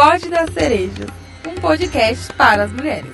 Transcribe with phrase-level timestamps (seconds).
[0.00, 1.08] Pode das Cerejas,
[1.44, 3.10] um podcast para as mulheres.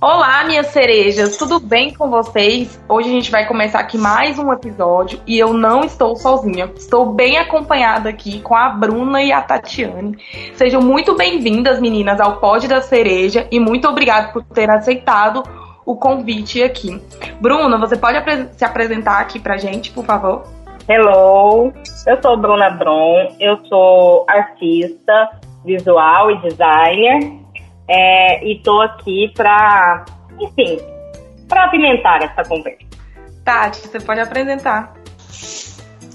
[0.00, 2.80] Olá, minhas cerejas, tudo bem com vocês?
[2.88, 6.68] Hoje a gente vai começar aqui mais um episódio e eu não estou sozinha.
[6.76, 10.18] Estou bem acompanhada aqui com a Bruna e a Tatiane.
[10.56, 15.44] Sejam muito bem-vindas, meninas, ao Pod da Cereja e muito obrigada por ter aceitado
[15.86, 17.00] o convite aqui.
[17.40, 18.18] Bruna, você pode
[18.56, 20.42] se apresentar aqui pra gente, por favor?
[20.94, 21.72] Hello,
[22.06, 27.32] eu sou Bruna Bron, eu sou artista visual e designer
[27.88, 30.04] é, e tô aqui para,
[30.38, 30.78] enfim,
[31.48, 32.84] para apimentar essa conversa.
[33.42, 34.94] Tati, você pode apresentar.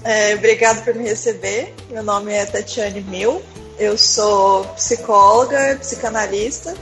[0.04, 1.74] É, obrigado por me receber.
[1.90, 3.42] Meu nome é Tatiane Mil.
[3.80, 6.72] Eu sou psicóloga, psicanalista.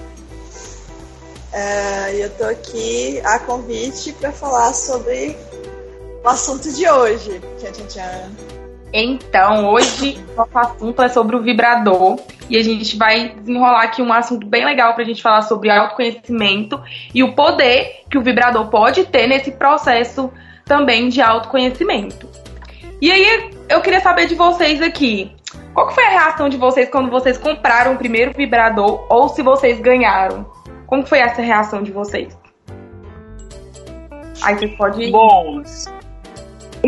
[1.50, 5.34] É, e eu tô aqui a convite para falar sobre
[6.26, 7.40] o assunto de hoje.
[7.58, 8.30] Tchan, tchan, tchan.
[8.92, 12.18] Então, hoje nosso assunto é sobre o vibrador
[12.48, 15.70] e a gente vai desenrolar aqui um assunto bem legal para a gente falar sobre
[15.70, 16.82] autoconhecimento
[17.14, 20.30] e o poder que o vibrador pode ter nesse processo
[20.64, 22.28] também de autoconhecimento.
[23.00, 25.30] E aí, eu queria saber de vocês aqui,
[25.74, 29.78] qual foi a reação de vocês quando vocês compraram o primeiro vibrador ou se vocês
[29.78, 30.46] ganharam?
[30.86, 32.36] Como foi essa reação de vocês?
[34.42, 35.10] Aí você pode.
[35.10, 35.62] Bom,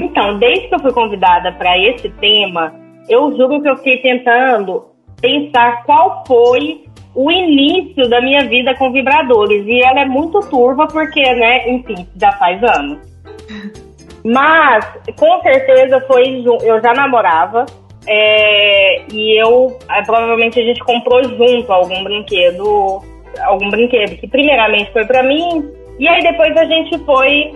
[0.04, 2.72] então, desde que eu fui convidada para esse tema,
[3.08, 4.86] eu juro que eu fiquei tentando
[5.20, 9.66] pensar qual foi o início da minha vida com vibradores.
[9.66, 12.98] E ela é muito turva porque, né, enfim, já faz anos.
[14.24, 14.84] Mas,
[15.18, 16.44] com certeza, foi.
[16.62, 17.66] Eu já namorava.
[18.06, 19.76] É, e eu.
[19.90, 23.02] É, provavelmente a gente comprou junto algum brinquedo.
[23.44, 25.70] Algum brinquedo que, primeiramente, foi para mim.
[25.98, 27.52] E aí depois a gente foi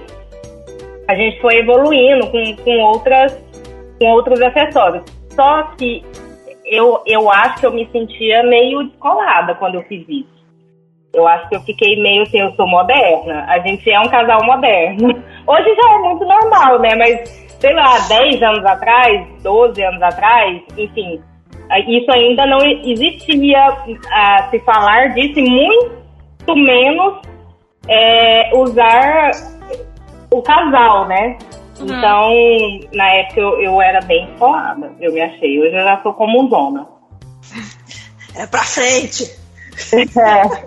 [1.08, 3.32] a gente foi evoluindo com, com, outras,
[3.98, 5.04] com outros acessórios.
[5.30, 6.04] Só que
[6.64, 10.42] eu, eu acho que eu me sentia meio descolada quando eu fiz isso.
[11.12, 13.44] Eu acho que eu fiquei meio assim, eu sou moderna.
[13.48, 15.08] A gente é um casal moderno.
[15.46, 16.94] Hoje já é muito normal, né?
[16.96, 17.28] Mas,
[17.60, 21.20] sei lá, 10 anos atrás, 12 anos atrás, enfim,
[21.86, 23.76] isso ainda não existia
[24.10, 27.20] a se falar disso muito menos
[27.88, 29.30] é, usar
[30.32, 31.38] o casal, né?
[31.78, 31.86] Uhum.
[31.86, 32.30] Então,
[32.92, 35.60] na época eu, eu era bem colada, eu me achei.
[35.60, 36.88] Hoje eu já sou como zona.
[38.34, 39.30] É pra frente!
[39.92, 40.48] É.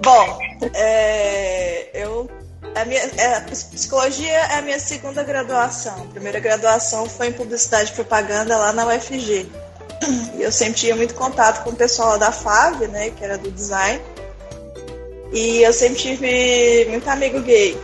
[0.00, 0.38] Bom,
[0.74, 2.30] é, eu
[2.76, 6.02] a minha, é, psicologia é a minha segunda graduação.
[6.02, 9.50] A primeira graduação foi em publicidade e propaganda lá na UFG.
[10.34, 13.50] E eu sempre tinha muito contato com o pessoal da FAV, né, que era do
[13.50, 14.00] design.
[15.32, 17.76] E eu sempre tive muito amigo gay.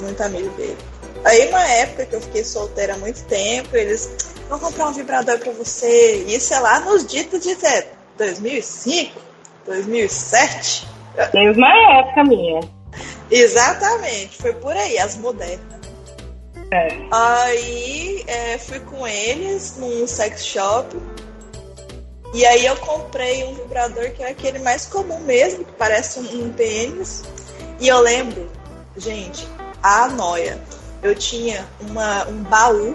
[0.00, 0.76] Muito amigo gay.
[1.24, 5.38] Aí, uma época que eu fiquei solteira há muito tempo, eles vão comprar um vibrador
[5.38, 6.24] para você.
[6.26, 7.56] Isso é lá nos ditos de
[8.16, 9.20] 2005,
[9.66, 10.88] 2007.
[11.34, 11.68] Mesma
[11.98, 12.60] época minha.
[13.30, 15.80] Exatamente, foi por aí, as modernas.
[16.72, 16.88] É.
[17.10, 20.96] Aí é, fui com eles num sex shop
[22.32, 26.44] e aí eu comprei um vibrador que é aquele mais comum mesmo, que parece um,
[26.44, 27.24] um pênis.
[27.80, 28.50] E eu lembro,
[28.96, 29.48] gente,
[29.82, 30.58] a noia.
[31.02, 32.94] Eu tinha uma, um baú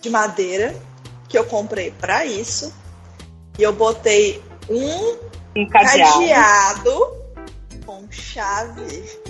[0.00, 0.74] de madeira
[1.28, 2.72] que eu comprei para isso.
[3.58, 5.16] E eu botei um,
[5.56, 6.12] um cadeado.
[6.12, 7.20] cadeado
[7.84, 9.20] com chave.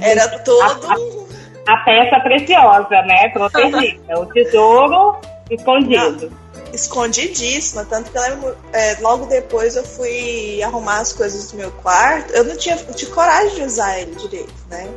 [0.00, 0.86] Era todo.
[0.86, 3.28] A, a, a peça preciosa, né?
[3.28, 4.18] Protegida.
[4.18, 6.30] o tesouro Escondido.
[6.30, 11.56] Não, escondidíssima, tanto que eu lembro, é, logo depois eu fui arrumar as coisas do
[11.56, 12.32] meu quarto.
[12.32, 14.88] Eu não tinha, eu tinha coragem de usar ele direito, né?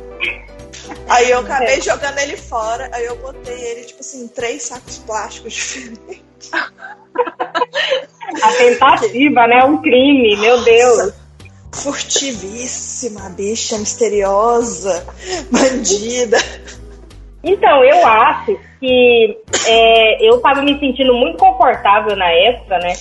[1.08, 1.80] Aí eu acabei é.
[1.80, 6.50] jogando ele fora, aí eu botei ele, tipo assim, em três sacos plásticos diferentes.
[8.42, 9.64] A tentativa, né?
[9.64, 11.12] Um crime, meu Deus.
[11.72, 15.04] Furtivíssima, bicha misteriosa,
[15.50, 16.38] bandida.
[17.44, 19.36] Então, eu acho que
[19.68, 22.94] é, eu estava me sentindo muito confortável na época, né?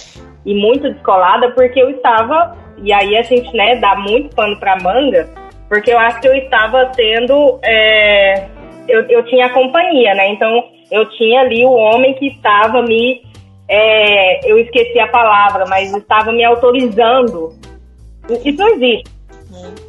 [0.46, 2.58] E muito descolada, porque eu estava.
[2.84, 5.30] E aí a gente, né, dá muito pano pra manga,
[5.70, 7.58] porque eu acho que eu estava tendo.
[7.64, 8.48] É,
[8.90, 10.28] eu, eu tinha companhia, né?
[10.30, 13.22] Então, eu tinha ali o homem que estava me.
[13.70, 17.54] É, eu esqueci a palavra, mas estava me autorizando.
[18.44, 19.13] Isso não existe.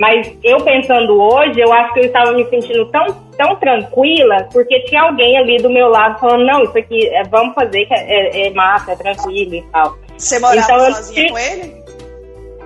[0.00, 3.06] Mas eu pensando hoje, eu acho que eu estava me sentindo tão,
[3.36, 7.54] tão tranquila, porque tinha alguém ali do meu lado falando, não, isso aqui é, vamos
[7.54, 9.96] fazer, que é, é, é massa, é tranquilo e tal.
[10.16, 11.32] Você morava então, sozinha eu...
[11.32, 11.84] com ele?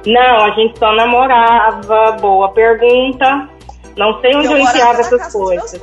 [0.06, 3.49] Não, a gente só namorava, boa pergunta.
[3.96, 5.75] Não sei onde eu, eu enfiava essas coisas.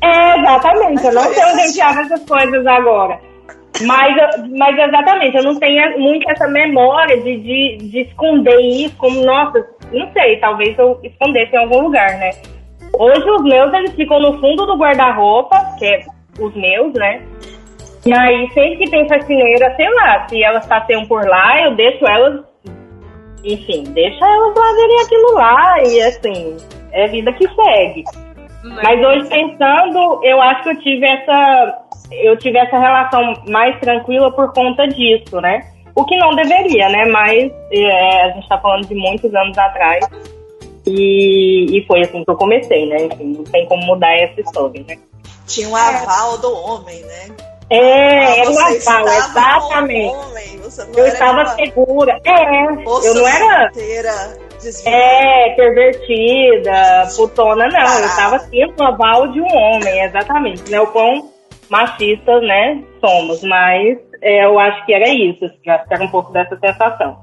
[0.00, 1.04] É, exatamente.
[1.04, 3.20] Eu não sei onde enfiava essas coisas agora.
[3.80, 4.14] Mas,
[4.50, 9.66] mas exatamente, eu não tenho muito essa memória de, de, de esconder isso, como, nossa,
[9.92, 12.30] não sei, talvez eu escondesse em algum lugar, né?
[12.98, 16.04] Hoje os meus, eles ficam no fundo do guarda-roupa, que é
[16.38, 17.22] os meus, né?
[18.04, 22.04] E aí, sempre que tem faxineira, sei lá, se elas passeiam por lá, eu deixo
[22.04, 22.44] elas,
[23.44, 26.56] enfim, deixa elas fazerem aquilo lá e assim,
[26.92, 28.04] é vida que segue.
[28.64, 34.30] Mas hoje pensando, eu acho que eu tive essa eu tive essa relação mais tranquila
[34.32, 35.60] por conta disso, né?
[35.94, 37.04] O que não deveria, né?
[37.06, 40.06] Mas é, a gente tá falando de muitos anos atrás.
[40.86, 43.04] E, e foi assim que eu comecei, né?
[43.04, 44.98] Enfim, não tem como mudar essa história, né?
[45.46, 47.36] Tinha um aval do homem, né?
[47.70, 50.14] É, era um aval, exatamente.
[50.14, 50.60] Homem,
[50.96, 51.46] eu estava uma...
[51.54, 52.20] segura.
[52.24, 53.68] É, Poxa eu não era.
[53.68, 54.42] Inteira
[54.84, 57.72] é, pervertida, putona, não.
[57.72, 58.00] Parada.
[58.00, 60.70] Eu estava sendo um aval de um homem, exatamente.
[60.70, 60.80] Né?
[60.80, 61.30] O quão
[61.68, 63.42] machistas, né, somos.
[63.42, 65.44] Mas é, eu acho que era isso.
[65.44, 67.18] Acho que era um pouco dessa sensação.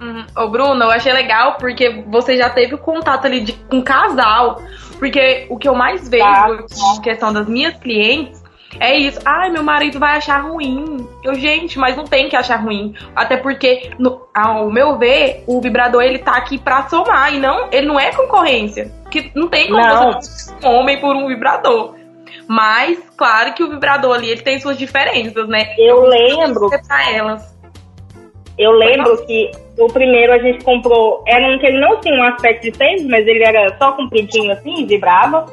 [0.00, 0.24] Uhum.
[0.36, 4.60] Ô, Bruno, eu achei legal porque você já teve o contato ali de, com casal.
[4.98, 6.66] Porque o que eu mais vejo tá.
[6.96, 8.42] em questão das minhas clientes
[8.78, 9.18] é isso.
[9.24, 11.06] Ai, meu marido vai achar ruim.
[11.22, 12.94] Eu, gente, mas não tem que achar ruim.
[13.14, 17.34] Até porque, no, ao meu ver, o vibrador ele tá aqui pra somar.
[17.34, 18.90] E não, ele não é concorrência.
[19.10, 20.12] Que não tem como não.
[20.12, 21.99] você um homem por um vibrador.
[22.48, 25.74] Mas, claro que o vibrador ali ele tem suas diferenças, né?
[25.78, 26.68] Eu lembro.
[26.68, 27.50] Pra elas.
[28.58, 32.24] Eu lembro que o primeiro a gente comprou, era um que ele não tinha um
[32.24, 35.46] aspecto de tênis, mas ele era só compridinho assim, vibrava.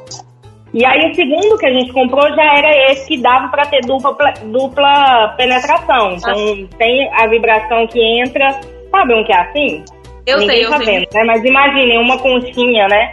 [0.74, 3.80] E aí o segundo que a gente comprou já era esse que dava para ter
[3.80, 4.12] dupla,
[4.44, 6.12] dupla penetração.
[6.12, 6.76] Então ah.
[6.76, 8.60] tem a vibração que entra,
[8.90, 9.84] sabe um que é assim?
[10.26, 10.86] Eu Ninguém sei, eu tá sei.
[10.86, 11.24] Vendo, né?
[11.24, 13.10] Mas imaginem uma conchinha, né?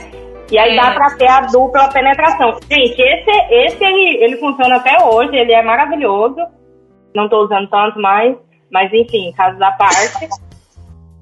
[0.51, 0.81] E aí é.
[0.81, 2.57] dá pra ter a dupla penetração.
[2.69, 6.37] Gente, esse, esse ele, ele funciona até hoje, ele é maravilhoso.
[7.15, 8.35] Não tô usando tanto mais,
[8.71, 10.27] mas enfim, caso da parte.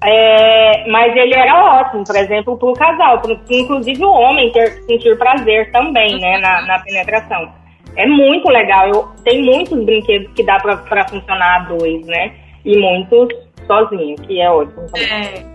[0.06, 4.82] É, mas ele era ótimo, por exemplo, para o casal, pro, inclusive o homem ter,
[4.82, 7.50] sentir prazer também, né, na, na penetração.
[7.96, 8.88] É muito legal.
[8.88, 12.34] Eu, tem muitos brinquedos que dá para funcionar a dois, né?
[12.66, 13.28] E muitos
[13.66, 15.08] sozinho, que é ótimo também.
[15.10, 15.53] É.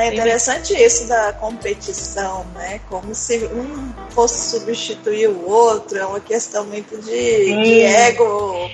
[0.00, 2.80] É interessante isso da competição, né?
[2.88, 8.70] Como se um fosse substituir o outro, é uma questão muito de, de ego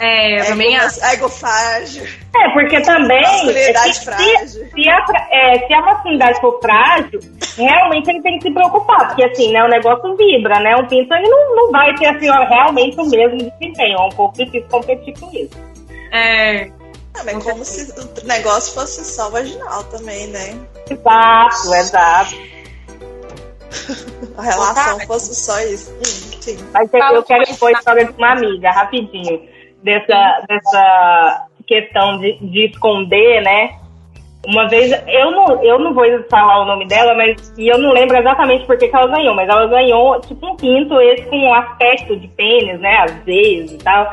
[0.00, 1.28] é, eu também acho.
[1.28, 2.04] frágil.
[2.34, 3.22] É, porque também.
[3.22, 4.68] Masculinidade se, frágil.
[4.74, 7.20] Se, a, é, se a masculinidade for frágil,
[7.56, 9.08] realmente ele tem que se preocupar.
[9.08, 10.76] Porque assim, né, o negócio vibra, né?
[10.76, 13.98] Um pinto ele não, não vai ter assim, ó, realmente o mesmo desempenho.
[13.98, 15.56] É um pouco difícil competir com isso.
[16.12, 16.70] É.
[17.16, 20.58] É como se o negócio fosse só vaginal também, né?
[20.90, 22.34] Exato, exato.
[24.36, 25.92] a relação fosse só isso.
[25.92, 29.40] Hum, Mas eu, eu quero expor a história de uma amiga, rapidinho
[29.82, 33.78] dessa, dessa questão de, de esconder, né?
[34.46, 37.92] Uma vez, eu não, eu não vou falar o nome dela, mas e eu não
[37.92, 41.36] lembro exatamente por que, que ela ganhou, mas ela ganhou tipo um pinto esse com
[41.36, 42.98] um aspecto de pênis, né?
[42.98, 44.12] Às vezes e tal.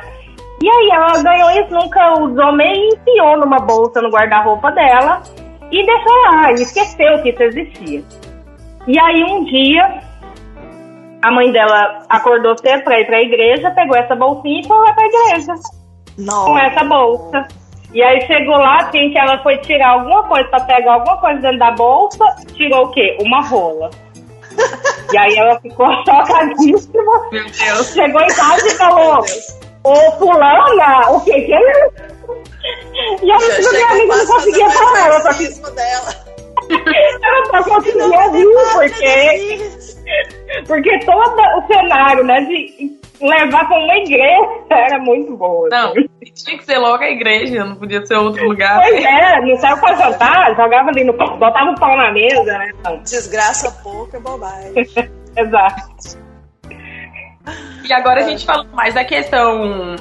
[0.61, 5.21] E aí ela ganhou isso, nunca usou, meio enfiou numa bolsa no guarda-roupa dela
[5.71, 8.03] e deixou lá, e esqueceu que isso existia.
[8.87, 10.01] E aí um dia
[11.21, 14.93] a mãe dela acordou cedo pra ir pra igreja, pegou essa bolsinha e foi lá
[14.93, 15.53] pra igreja.
[16.17, 16.45] Não.
[16.45, 17.47] Com essa bolsa.
[17.93, 21.41] E aí chegou lá, assim, que ela foi tirar alguma coisa pra pegar alguma coisa
[21.41, 23.17] dentro da bolsa, tirou o quê?
[23.21, 23.89] Uma rola.
[25.11, 27.29] e aí ela ficou chocadíssima.
[27.31, 27.93] Meu Deus.
[27.93, 29.25] Chegou em casa e falou:
[29.83, 32.11] Ô fulana, o que que é isso?
[33.23, 35.47] E aí minha amiga não conseguia falar, ela só que...
[35.71, 36.31] dela.
[37.23, 39.81] ela só conseguia rir, porque
[40.67, 45.67] porque todo o cenário, né, de levar para uma igreja era muito bom.
[45.69, 48.81] Não, tinha que ser logo a igreja, não podia ser outro lugar.
[48.81, 52.71] Pois é, não saiu pra jantar, jogava ali no botava o pau na mesa, né?
[52.79, 52.97] Então.
[53.03, 54.73] Desgraça pouco é bobagem.
[55.37, 56.20] Exato.
[57.83, 59.95] E agora a gente falou mais da questão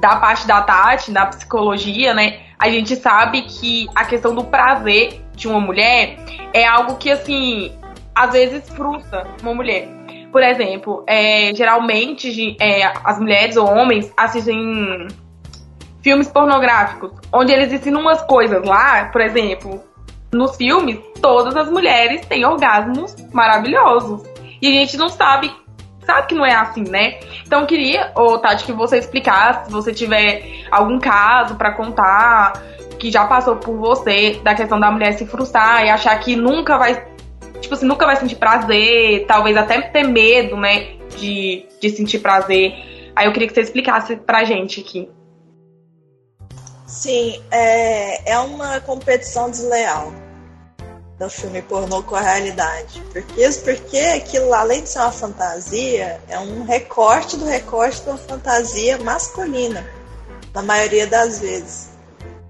[0.00, 2.40] da parte da Tati, da psicologia, né?
[2.58, 6.16] A gente sabe que a questão do prazer de uma mulher
[6.52, 7.72] é algo que, assim,
[8.14, 9.88] às vezes frustra uma mulher.
[10.30, 15.08] Por exemplo, é, geralmente é, as mulheres ou homens assistem
[16.02, 19.82] filmes pornográficos, onde eles ensinam umas coisas lá, por exemplo,
[20.32, 24.22] nos filmes, todas as mulheres têm orgasmos maravilhosos.
[24.60, 25.50] E a gente não sabe,
[26.04, 27.18] sabe que não é assim, né?
[27.46, 32.62] Então eu queria, ô, Tati, que você explicasse, se você tiver algum caso para contar
[32.98, 36.78] que já passou por você, da questão da mulher se frustrar e achar que nunca
[36.78, 37.06] vai
[37.60, 40.94] tipo assim, nunca vai sentir prazer, talvez até ter medo, né?
[41.16, 42.74] de, de sentir prazer.
[43.14, 45.08] Aí eu queria que você explicasse pra gente aqui.
[46.86, 50.12] Sim, é, é uma competição desleal
[51.18, 53.02] do filme pornô com a realidade.
[53.12, 58.18] Porque, porque aquilo, além de ser uma fantasia, é um recorte do recorte de uma
[58.18, 59.86] fantasia masculina,
[60.52, 61.88] na maioria das vezes.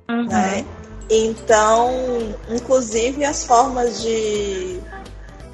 [0.09, 0.27] Uhum.
[0.27, 0.65] Né?
[1.11, 1.93] Então,
[2.49, 4.81] inclusive as formas de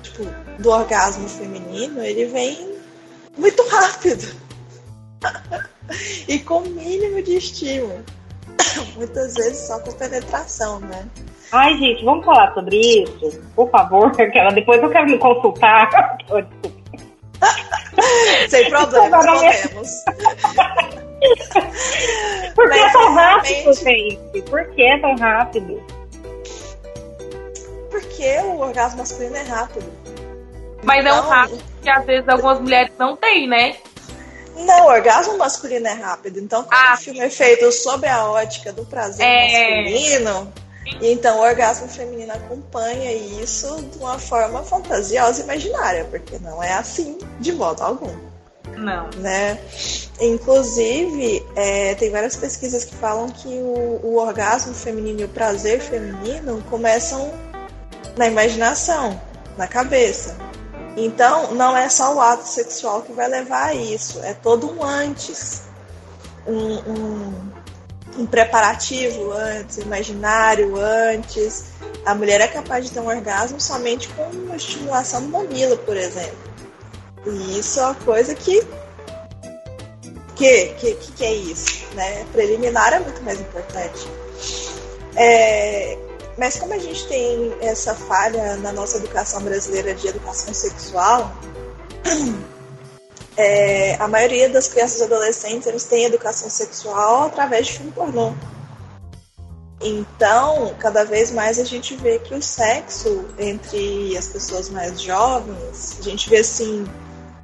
[0.03, 0.25] tipo,
[0.59, 2.79] do orgasmo feminino, ele vem
[3.37, 4.37] muito rápido.
[6.29, 8.05] e com o mínimo de estímulo.
[8.95, 11.09] Muitas vezes só com penetração, né?
[11.53, 13.41] Ai, gente, vamos falar sobre isso?
[13.57, 14.13] Por favor,
[14.55, 15.91] depois eu quero me consultar.
[18.49, 19.91] Sem problema, podemos.
[22.55, 24.43] Por que é tão rápido, gente?
[24.43, 25.83] Por que é tão rápido?
[27.91, 29.87] Porque o orgasmo masculino é rápido.
[30.83, 33.77] Mas então, é um então, rápido que às vezes algumas mulheres não têm, né?
[34.57, 36.39] Não, o orgasmo masculino é rápido.
[36.39, 39.83] Então, quando ah, o filme é feito sob a ótica do prazer é...
[39.83, 40.53] masculino,
[41.01, 46.73] então o orgasmo feminino acompanha isso de uma forma fantasiosa e imaginária, porque não é
[46.73, 48.31] assim de modo algum.
[48.77, 49.11] Não.
[49.19, 49.59] Né?
[50.21, 55.81] Inclusive, é, tem várias pesquisas que falam que o, o orgasmo feminino e o prazer
[55.81, 57.33] feminino começam
[58.17, 59.21] na imaginação,
[59.57, 60.37] na cabeça.
[60.97, 64.83] Então, não é só o ato sexual que vai levar a isso, é todo um
[64.83, 65.63] antes.
[66.47, 67.50] Um, um,
[68.19, 71.67] um preparativo antes, imaginário antes.
[72.05, 75.97] A mulher é capaz de ter um orgasmo somente com uma estimulação do mamilo, por
[75.97, 76.51] exemplo.
[77.27, 78.63] E isso é uma coisa que.
[80.35, 81.85] Que, que, que é isso?
[81.95, 82.25] Né?
[82.33, 84.09] Preliminar é muito mais importante.
[85.15, 85.99] É,
[86.39, 91.31] mas como a gente tem essa falha na nossa educação brasileira de educação sexual,
[93.41, 98.35] é, a maioria das crianças e adolescentes eles têm educação sexual através de filme pornô.
[99.81, 105.97] Então, cada vez mais a gente vê que o sexo entre as pessoas mais jovens,
[105.99, 106.85] a gente vê assim,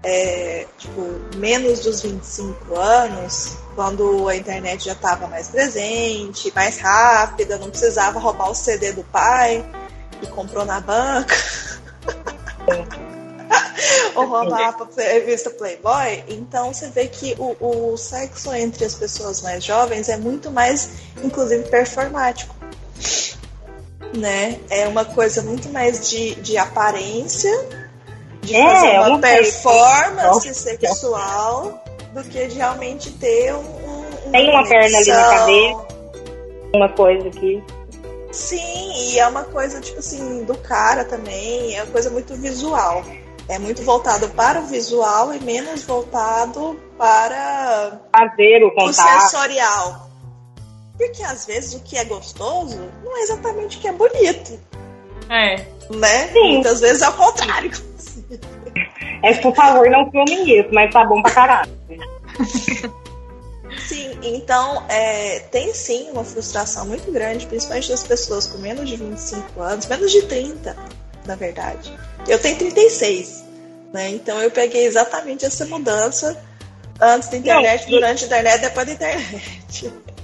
[0.03, 1.01] é, tipo,
[1.37, 8.19] menos dos 25 anos, quando a internet já estava mais presente, mais rápida, não precisava
[8.19, 9.65] roubar o CD do pai
[10.21, 11.35] que comprou na banca.
[14.15, 16.25] Ou roubar a revista Playboy.
[16.29, 17.57] Então você vê que o,
[17.93, 20.91] o sexo entre as pessoas mais jovens é muito mais,
[21.23, 22.55] inclusive, performático.
[24.17, 24.59] Né?
[24.71, 27.53] É uma coisa muito mais de, de aparência,
[28.41, 33.59] de é, fazer uma performance sexual do que de realmente ter um.
[34.27, 35.87] um Tem uma perna ali na cabeça,
[36.75, 37.63] uma coisa aqui.
[38.33, 43.03] Sim, e é uma coisa, tipo assim, do cara também, é uma coisa muito visual.
[43.49, 48.91] É muito voltado para o visual e menos voltado para fazer o contato.
[48.91, 50.11] O sensorial.
[50.97, 54.59] Porque às vezes o que é gostoso não é exatamente o que é bonito.
[55.29, 55.57] É.
[55.91, 56.29] Né?
[56.33, 56.55] Sim.
[56.55, 57.71] Muitas vezes é o contrário.
[59.23, 61.73] É, por favor, não filme isso, mas tá bom pra caralho.
[63.89, 68.97] Sim, então é, tem sim uma frustração muito grande, principalmente das pessoas com menos de
[68.97, 70.77] 25 anos, menos de 30,
[71.27, 71.93] na verdade.
[72.29, 73.45] Eu tenho 36,
[73.93, 74.11] né?
[74.11, 76.43] Então eu peguei exatamente essa mudança
[77.01, 77.91] antes da internet, Não, e...
[77.91, 79.93] durante a internet, depois da internet.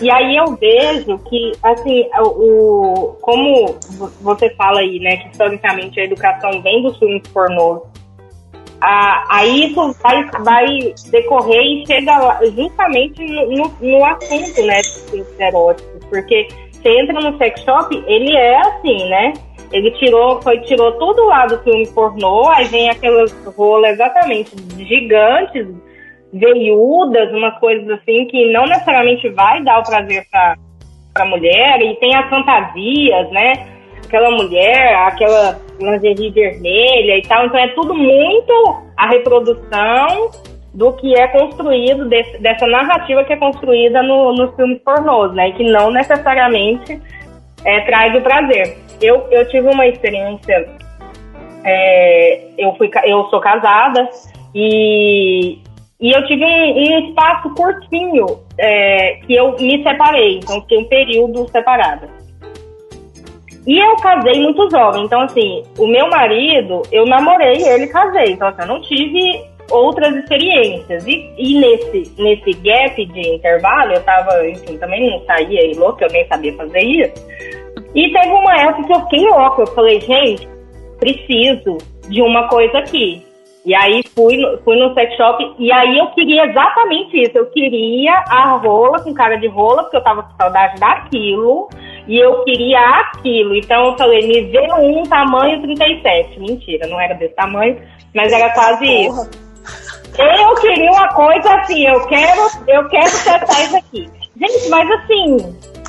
[0.00, 3.78] E aí eu vejo que, assim, o, como
[4.20, 7.82] você fala aí, né, que historicamente a educação vem dos filmes pornôs
[8.80, 16.04] ah, aí isso vai, vai decorrer e chega justamente no, no assunto, né, dos eróticos,
[16.08, 19.32] porque você entra no sex shop, ele é assim, né?
[19.72, 25.66] Ele tirou, foi, tirou tudo lá do filme pornô, aí vem aquelas rolas exatamente gigantes,
[26.32, 30.56] veiudas, umas coisas assim que não necessariamente vai dar o prazer para
[31.16, 33.52] a mulher, e tem as fantasias, né?
[34.06, 37.46] Aquela mulher, aquela lingerie vermelha e tal.
[37.46, 40.30] Então é tudo muito a reprodução
[40.72, 45.48] do que é construído, desse, dessa narrativa que é construída no, nos filmes pornôs, né?
[45.48, 47.00] E que não necessariamente
[47.64, 48.87] é, traz o prazer.
[49.00, 50.68] Eu, eu tive uma experiência,
[51.64, 54.08] é, eu, fui, eu sou casada
[54.54, 55.58] e,
[56.00, 58.26] e eu tive um, um espaço curtinho
[58.58, 62.08] é, que eu me separei, então fiquei um período separada.
[63.66, 68.48] E eu casei muito jovem, então assim, o meu marido, eu namorei ele casei, então
[68.48, 71.06] assim, eu não tive outras experiências.
[71.06, 76.02] E, e nesse, nesse gap de intervalo, eu tava, enfim, também não saía aí louco,
[76.02, 77.26] eu nem sabia fazer isso.
[77.94, 80.48] E teve uma época que eu fiquei louca, eu falei, gente,
[80.98, 81.78] preciso
[82.08, 83.24] de uma coisa aqui.
[83.64, 87.36] E aí fui, no- fui no sex shop e aí eu queria exatamente isso.
[87.36, 91.68] Eu queria a rola com cara de rola, porque eu tava com saudade daquilo.
[92.06, 93.54] E eu queria aquilo.
[93.56, 96.40] Então eu falei, me vê um tamanho 37.
[96.40, 97.78] Mentira, não era desse tamanho,
[98.14, 99.28] mas era quase isso.
[99.30, 100.38] Porra.
[100.40, 104.08] Eu queria uma coisa assim, eu quero, eu quero testar isso aqui.
[104.40, 105.36] Gente, mas assim,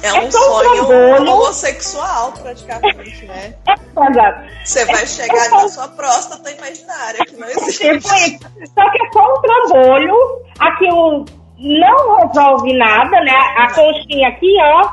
[0.03, 1.31] É É um sonho trabalho.
[1.31, 3.53] homossexual, praticamente, né?
[3.67, 4.47] é foda.
[4.63, 7.87] Você vai chegar ali na sua próstata imaginária, que não Tipo existe.
[7.87, 8.39] isso.
[8.73, 10.15] Só que é só um trambolho,
[10.59, 11.25] aquilo
[11.57, 13.35] não resolve nada, né?
[13.57, 14.89] A conchinha aqui, ó,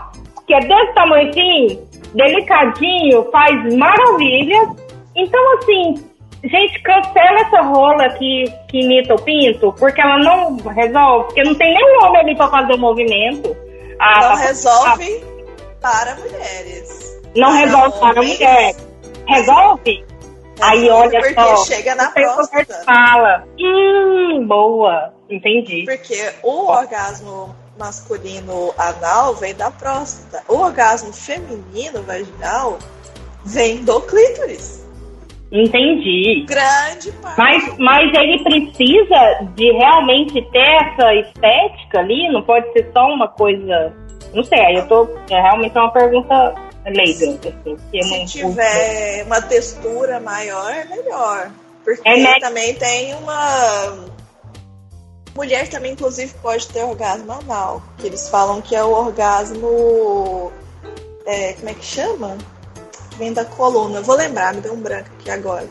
[0.46, 4.68] que é desse tamanhozinho, delicadinho, faz maravilhas.
[5.14, 5.94] Então, assim,
[6.44, 11.54] gente, cancela essa rola que, que imita o pinto, porque ela não resolve, porque não
[11.54, 13.56] tem nenhum homem ali pra fazer o movimento.
[13.98, 15.24] Ah, Não tá- resolve
[15.80, 17.20] para mulheres.
[17.34, 18.74] não para resolve para homens, mulher.
[19.28, 20.06] Resolve?
[20.62, 21.64] Aí olha porque só.
[21.66, 22.82] chega na próstata.
[22.84, 23.44] fala.
[23.60, 25.12] Hum, boa.
[25.28, 25.84] Entendi.
[25.84, 30.42] Porque o orgasmo masculino anal vem da próstata.
[30.48, 32.78] O orgasmo feminino vaginal
[33.44, 34.85] vem do clítoris.
[35.52, 36.44] Entendi.
[36.46, 37.38] Grande parte.
[37.38, 42.28] Mas, mas ele precisa de realmente ter essa estética ali?
[42.32, 43.92] Não pode ser só uma coisa.
[44.34, 45.08] Não sei, aí eu tô.
[45.30, 47.38] É realmente uma pergunta leiga.
[47.92, 51.50] Assim, Se tiver uma textura maior, é melhor.
[51.84, 52.34] Porque É, né?
[52.40, 54.06] também tem uma.
[55.34, 57.82] Mulher também, inclusive, pode ter orgasmo anal.
[57.98, 60.50] Que eles falam que é o orgasmo.
[61.26, 62.36] é, como é que chama?
[63.18, 64.00] Vem da coluna.
[64.02, 65.66] Vou lembrar, me deu um branco aqui agora.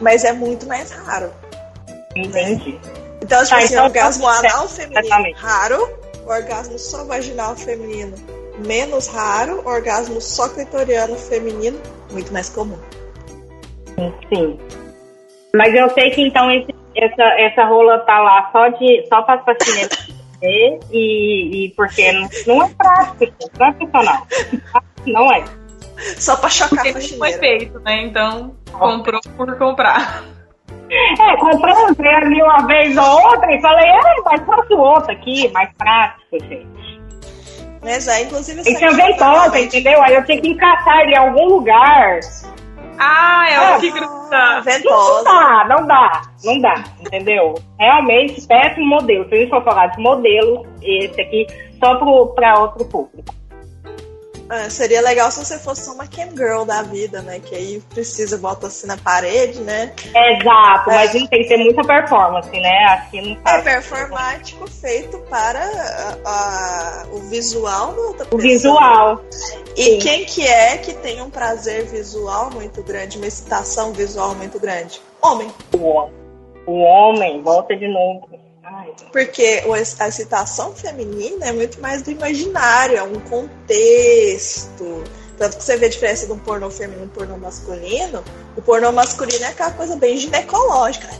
[0.00, 1.30] Mas é muito mais raro.
[2.16, 2.78] Entendi.
[3.22, 5.40] Então, tipo Ah, assim, então orgasmo tá certo, anal feminino exatamente.
[5.40, 8.14] raro, orgasmo só vaginal feminino
[8.64, 12.78] menos raro, orgasmo só clitoriano feminino muito mais comum.
[14.32, 14.58] Sim.
[15.54, 19.42] Mas eu sei que então esse- essa, essa rola tá lá só, de, só para
[20.40, 24.26] ver e, e porque não, não é prático, não é funcional.
[25.06, 25.44] Não é.
[26.18, 27.38] Só pra chocar a Porque foi faxineira.
[27.58, 28.02] feito, né?
[28.02, 30.22] Então, comprou por comprar.
[30.90, 35.48] É, comprei entrei ali uma vez ou outra e falei, é, mas faço outra aqui,
[35.52, 37.02] mais prático, gente.
[37.82, 40.02] Mas é, inclusive, isso aqui ventosa, entendeu?
[40.02, 42.20] Aí eu tinha que encaixar ele em algum lugar.
[42.98, 44.62] Ah, é Ah, o que gruda.
[44.84, 47.54] Não dá, não dá, não dá, entendeu?
[47.78, 49.28] Realmente, péssimo modelo.
[49.28, 51.46] Se a gente for falar de modelo, esse aqui,
[51.78, 53.32] só pro, pra outro público.
[54.50, 57.38] Ah, seria legal se você fosse uma cam girl da vida, né?
[57.38, 59.92] Que aí precisa, bota assim na parede, né?
[60.06, 63.06] Exato, mas não tem que ter muita performance, né?
[63.10, 63.64] Que não É sabe.
[63.64, 68.40] performático feito para a- a- o visual da outra O pessoa.
[68.40, 69.20] visual.
[69.76, 69.98] E Sim.
[69.98, 75.00] quem que é que tem um prazer visual muito grande, uma excitação visual muito grande?
[75.22, 75.52] Homem.
[75.74, 76.14] O homem.
[76.66, 78.28] O homem, volta de novo.
[79.12, 79.62] Porque
[79.98, 85.04] a excitação feminina é muito mais do imaginário, é um contexto.
[85.36, 88.24] Tanto que você vê a diferença de um pornô feminino e um pornô masculino.
[88.56, 91.18] O pornô masculino é aquela coisa bem ginecológica, né?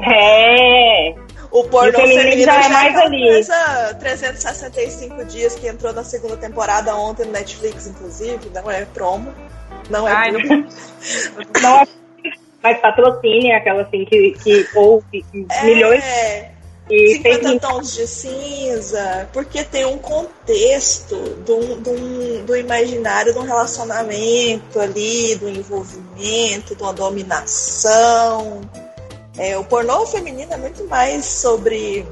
[0.00, 1.14] É.
[1.50, 3.28] O pornô o feminino feminino já é já mais ali.
[3.28, 8.50] coisa 365 dias que entrou na segunda temporada ontem no Netflix, inclusive.
[8.52, 9.32] Não é promo.
[9.88, 10.66] Não é Ai, não-
[11.62, 11.86] Não é
[12.62, 15.24] mas patrocínio, é aquela assim que, que ouve
[15.62, 16.50] milhões É,
[16.88, 23.38] e 50 tem tons de cinza, porque tem um contexto do, do, do imaginário de
[23.38, 28.60] um relacionamento ali, do envolvimento, de uma dominação.
[29.36, 32.06] É, o pornô feminino é muito mais sobre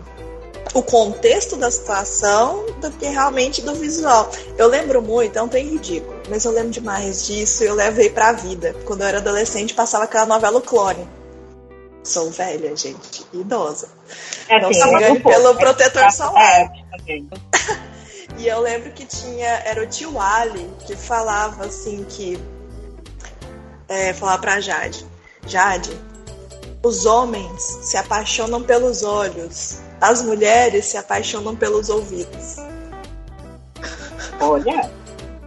[0.74, 4.28] o contexto da situação do que realmente do visual.
[4.58, 8.10] Eu lembro muito, é um trem ridículo, mas eu lembro demais disso e eu levei
[8.10, 8.74] pra vida.
[8.84, 11.08] Quando eu era adolescente, passava aquela novela O Clone.
[12.02, 13.88] Sou velha, gente, idosa.
[14.48, 16.70] É Não se é engane pelo protetor solar.
[17.06, 17.84] É.
[18.36, 22.38] E eu lembro que tinha, era o tio Ali, que falava assim que.
[23.88, 25.06] É, falava pra Jade.
[25.46, 25.96] Jade,
[26.82, 32.56] os homens se apaixonam pelos olhos, as mulheres se apaixonam pelos ouvidos.
[34.40, 34.90] Olha,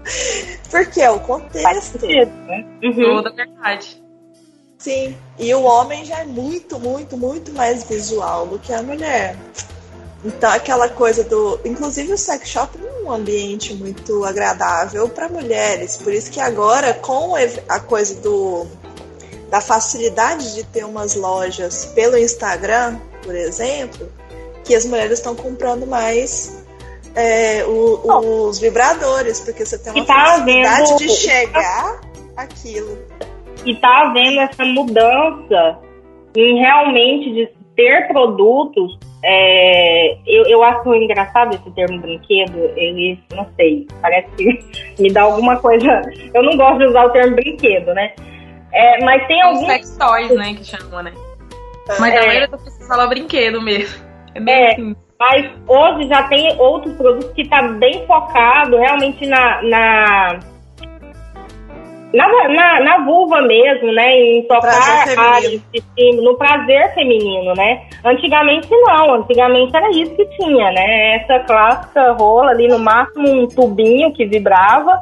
[0.69, 1.99] Porque é o faz contexto.
[1.99, 2.65] sentido, né?
[2.83, 3.15] Uhum.
[3.15, 4.03] Toda verdade.
[4.77, 5.15] Sim.
[5.39, 9.35] E o homem já é muito, muito, muito mais visual do que a mulher.
[10.23, 11.59] Então, aquela coisa do.
[11.65, 15.97] Inclusive, o sex shop não é um ambiente muito agradável para mulheres.
[15.97, 17.33] Por isso que agora, com
[17.69, 18.67] a coisa do
[19.49, 24.11] da facilidade de ter umas lojas pelo Instagram, por exemplo,
[24.65, 26.56] que as mulheres estão comprando mais
[27.17, 32.01] é, o- os vibradores, porque você tem uma tá facilidade havendo- de chegar
[32.37, 32.97] aquilo.
[33.65, 35.79] E tá havendo essa mudança
[36.35, 38.97] em realmente de ter produtos.
[39.25, 42.55] É, eu, eu acho engraçado esse termo brinquedo.
[42.77, 44.59] Ele, não sei, parece que
[45.01, 46.01] me dá alguma coisa.
[46.33, 48.13] Eu não gosto de usar o termo brinquedo, né?
[48.71, 49.65] É, mas tem alguns.
[49.65, 51.11] sex toys, né, que chamam, né?
[51.99, 52.17] Mas É.
[52.17, 54.05] a maioria das pessoas fala brinquedo mesmo.
[54.35, 54.71] É bem É.
[54.73, 54.95] assim.
[55.19, 59.61] Mas hoje já tem outros produtos que tá bem focado realmente na.
[59.63, 60.39] na
[62.13, 64.17] na, na, na vulva mesmo, né?
[64.17, 67.81] Em tocar áreas de cima, no prazer feminino, né?
[68.03, 71.15] Antigamente não, antigamente era isso que tinha, né?
[71.15, 75.01] Essa clássica rola ali, no máximo um tubinho que vibrava,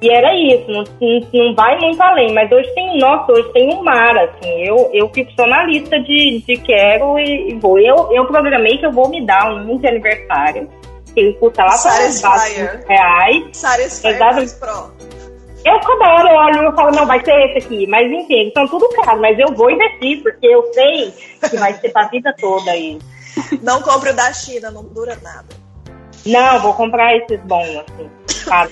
[0.00, 0.84] e era isso, não,
[1.32, 2.32] não, vai muito além.
[2.34, 4.62] Mas hoje tem, nossa, hoje tem um mar, assim.
[4.62, 7.78] Eu, eu fico só na lista de, de quero e, e vou.
[7.78, 10.68] Eu, eu programei que eu vou me dar um de aniversário.
[11.14, 11.92] que Ele custa lá para
[12.86, 13.56] reais.
[13.56, 14.34] Satisfyer Exato.
[14.34, 14.96] mais Pro.
[15.64, 17.86] Eu cada hora eu olho e falo, não, vai ser esse aqui.
[17.88, 21.12] Mas enfim, eles são tudo caros, mas eu vou investir, porque eu sei
[21.50, 22.98] que vai ser pra vida toda aí.
[23.62, 25.48] Não compre o da China, não dura nada.
[26.24, 28.25] Não, vou comprar esses bons, assim.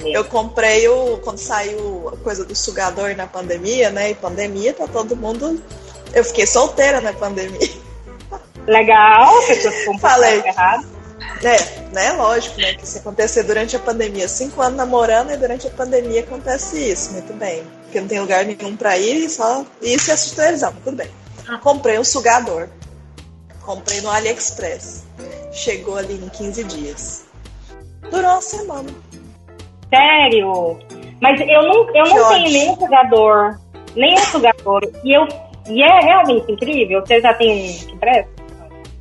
[0.05, 1.19] Eu comprei o.
[1.19, 4.11] Quando saiu a coisa do sugador na pandemia, né?
[4.11, 5.61] E pandemia, tá todo mundo.
[6.13, 7.71] Eu fiquei solteira na pandemia.
[8.67, 10.43] Legal, a pessoa ficou pouco Falei.
[10.45, 10.87] errado.
[11.43, 12.13] É, né?
[12.13, 12.75] Lógico, né?
[12.75, 17.13] Que se acontecer durante a pandemia, cinco anos namorando e durante a pandemia acontece isso,
[17.13, 17.63] muito bem.
[17.85, 21.11] Porque não tem lugar nenhum pra ir, só isso e assistir televisão, tudo bem.
[21.63, 22.69] Comprei um sugador.
[23.61, 25.05] Comprei no AliExpress.
[25.53, 27.25] Chegou ali em 15 dias.
[28.11, 28.91] Durou uma semana.
[29.95, 30.79] Sério?
[31.21, 33.59] Mas eu não, eu não tenho nenhum sugador.
[33.95, 34.83] Nenhum sugador.
[35.05, 35.27] E, eu,
[35.69, 37.01] e é realmente incrível.
[37.01, 38.45] Você já tem um que presta?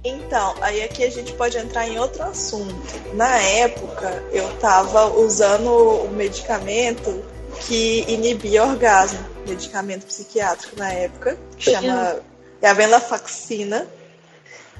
[0.05, 2.75] Então, aí aqui a gente pode entrar em outro assunto.
[3.13, 7.23] Na época, eu tava usando o medicamento
[7.61, 12.17] que inibia orgasmo, medicamento psiquiátrico na época, que chama
[12.61, 13.87] é a venlafaxina,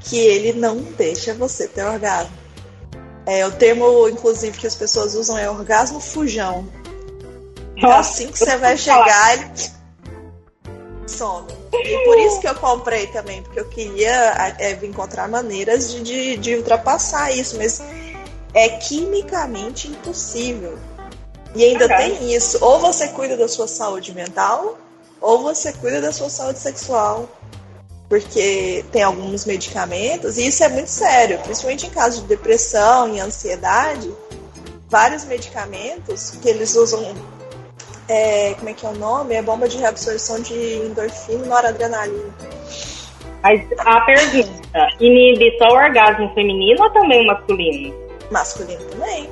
[0.02, 2.43] que ele não deixa você ter orgasmo.
[3.26, 6.68] É, o termo, inclusive, que as pessoas usam é orgasmo fujão.
[7.78, 9.50] É assim que você vai chegar, ele
[11.08, 11.48] some.
[11.74, 16.38] E por isso que eu comprei também, porque eu queria é, encontrar maneiras de, de,
[16.38, 17.82] de ultrapassar isso, mas
[18.54, 20.78] é quimicamente impossível.
[21.56, 21.98] E ainda Ok.
[21.98, 24.78] tem isso, ou você cuida da sua saúde mental,
[25.22, 27.30] ou você cuida da sua saúde sexual.
[28.14, 33.20] Porque tem alguns medicamentos, e isso é muito sério, principalmente em caso de depressão e
[33.20, 34.08] ansiedade,
[34.88, 37.04] vários medicamentos que eles usam
[38.08, 39.34] é, como é que é o nome?
[39.34, 42.36] É bomba de reabsorção de endorfina e noradrenalina.
[43.42, 47.96] Mas a pergunta, inibe só o orgasmo feminino ou também o masculino?
[48.30, 49.28] Masculino também.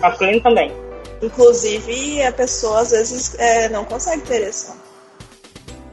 [0.00, 0.70] Masculino também.
[1.22, 4.76] Inclusive, a pessoa às vezes é, não consegue ter ereção.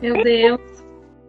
[0.02, 0.69] Meu Deus.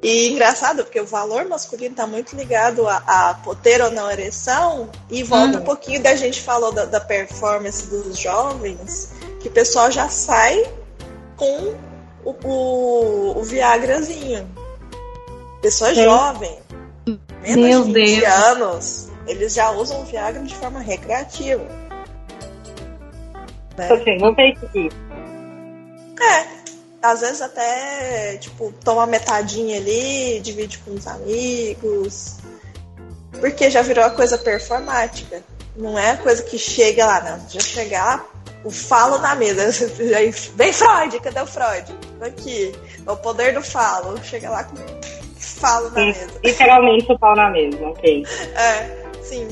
[0.02, 4.88] E engraçado, porque o valor masculino está muito ligado a, a ter ou não ereção,
[5.10, 5.62] e volta Uhum.
[5.62, 10.64] um pouquinho da gente falou da, da performance dos jovens, que o pessoal já sai
[11.36, 11.74] com
[12.24, 14.48] o, o, o Viagrazinho.
[15.60, 16.04] Pessoa Sim.
[16.04, 16.58] jovem,
[17.42, 18.32] menos Meu de 20 Deus.
[18.32, 21.62] anos, eles já usam o Viagra de forma recreativa.
[23.76, 23.92] Né?
[23.92, 24.96] Assim, vou ver isso.
[26.22, 26.59] É,
[27.02, 32.36] às vezes até, tipo, toma metadinha ali, divide com os amigos.
[33.38, 35.42] Porque já virou uma coisa performática.
[35.76, 37.48] Não é coisa que chega lá, não.
[37.48, 38.24] Já chegar lá,
[38.64, 39.86] o falo na mesa.
[40.56, 41.94] Vem Freud, cadê o Freud?
[42.20, 42.74] Aqui,
[43.06, 44.22] é o poder do falo.
[44.22, 44.76] Chega lá com
[45.60, 46.40] falo na Sim, mesa.
[46.44, 48.26] literalmente o pau na mesa, ok.
[48.56, 49.48] É, sim.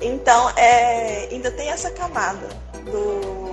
[0.00, 2.48] Então, é, ainda tem essa camada
[2.90, 3.50] do.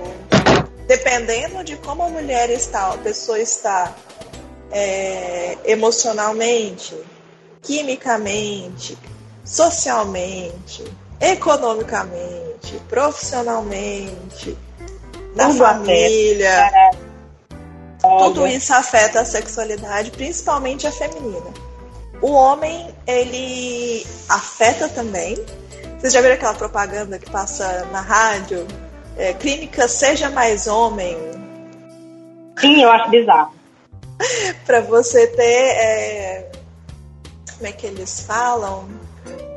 [0.88, 3.94] Dependendo de como a mulher está, a pessoa está
[4.72, 6.96] é, emocionalmente,
[7.60, 8.96] quimicamente,
[9.44, 10.82] socialmente,
[11.20, 14.56] economicamente, profissionalmente,
[15.36, 16.70] na Tudo família.
[18.00, 18.46] Tudo Óbvio.
[18.46, 21.52] isso afeta a sexualidade, principalmente a feminina.
[22.22, 25.36] O homem, ele afeta também.
[25.98, 28.66] Vocês já viram aquela propaganda que passa na rádio?
[29.18, 31.16] É, clínica Seja Mais Homem,
[32.60, 33.52] Sim, eu acho bizarro.
[34.66, 35.42] para você ter.
[35.42, 36.50] é,
[37.56, 38.88] como é que eles falam?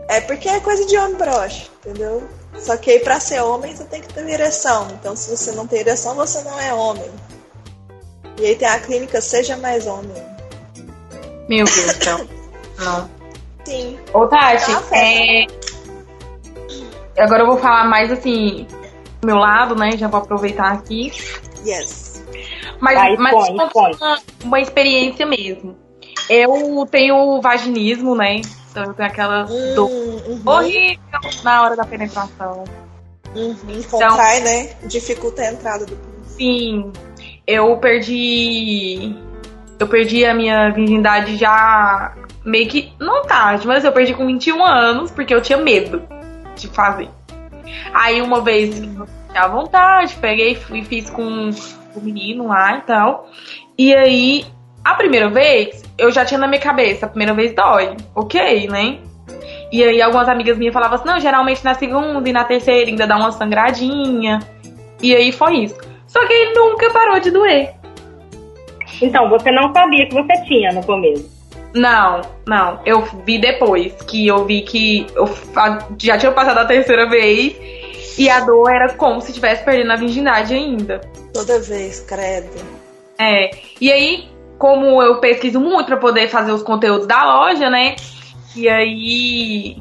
[0.07, 2.23] É porque é coisa de homem broche, entendeu?
[2.59, 4.87] Só que aí pra ser homem você tem que ter ereção.
[4.99, 7.09] Então se você não tem ereção, você não é homem.
[8.39, 10.11] E aí tem a clínica Seja Mais Homem.
[11.47, 12.27] Meu Deus do céu.
[12.79, 13.09] Não.
[13.63, 13.99] Sim.
[14.13, 15.45] Ô, Tati, Tá, é...
[17.19, 18.65] agora eu vou falar mais assim,
[19.23, 19.91] meu lado, né?
[19.97, 21.11] Já vou aproveitar aqui.
[21.65, 22.23] Yes.
[22.79, 23.69] Mas, Vai, mas uma,
[24.43, 25.77] uma experiência mesmo.
[26.29, 28.41] Eu tenho vaginismo, né?
[28.71, 29.43] Então eu tenho aquela
[29.75, 30.99] dor Hum, uhum, horrível
[31.43, 32.63] na hora da penetração.
[33.35, 33.55] uhum.
[33.89, 34.69] Contrai, né?
[34.85, 36.31] Dificulta a entrada do pênis.
[36.37, 36.91] Sim,
[37.45, 39.15] eu perdi.
[39.77, 42.93] Eu perdi a minha virgindade já meio que.
[42.99, 46.01] Não tarde, mas eu perdi com 21 anos porque eu tinha medo
[46.55, 47.09] de fazer.
[47.93, 48.81] Aí uma vez
[49.31, 51.49] tinha vontade, peguei e fiz com
[51.95, 53.29] o menino lá e tal.
[53.77, 54.45] E aí,
[54.83, 57.95] a primeira vez, eu já tinha na minha cabeça, a primeira vez dói.
[58.15, 58.99] Ok, né?
[59.71, 63.07] E aí algumas amigas minhas falavam assim, não, geralmente na segunda e na terceira ainda
[63.07, 64.39] dá uma sangradinha.
[65.01, 65.77] E aí foi isso.
[66.07, 67.73] Só que ele nunca parou de doer.
[69.01, 71.40] Então, você não sabia que você tinha no começo.
[71.73, 72.79] Não, não.
[72.85, 75.29] Eu vi depois que eu vi que eu
[75.97, 77.55] já tinha passado a terceira vez
[78.17, 80.99] e a dor era como se estivesse perdendo a virgindade ainda.
[81.33, 82.49] Toda vez, credo.
[83.17, 83.51] É.
[83.79, 87.95] E aí, como eu pesquiso muito pra poder fazer os conteúdos da loja, né?
[88.55, 89.77] E aí,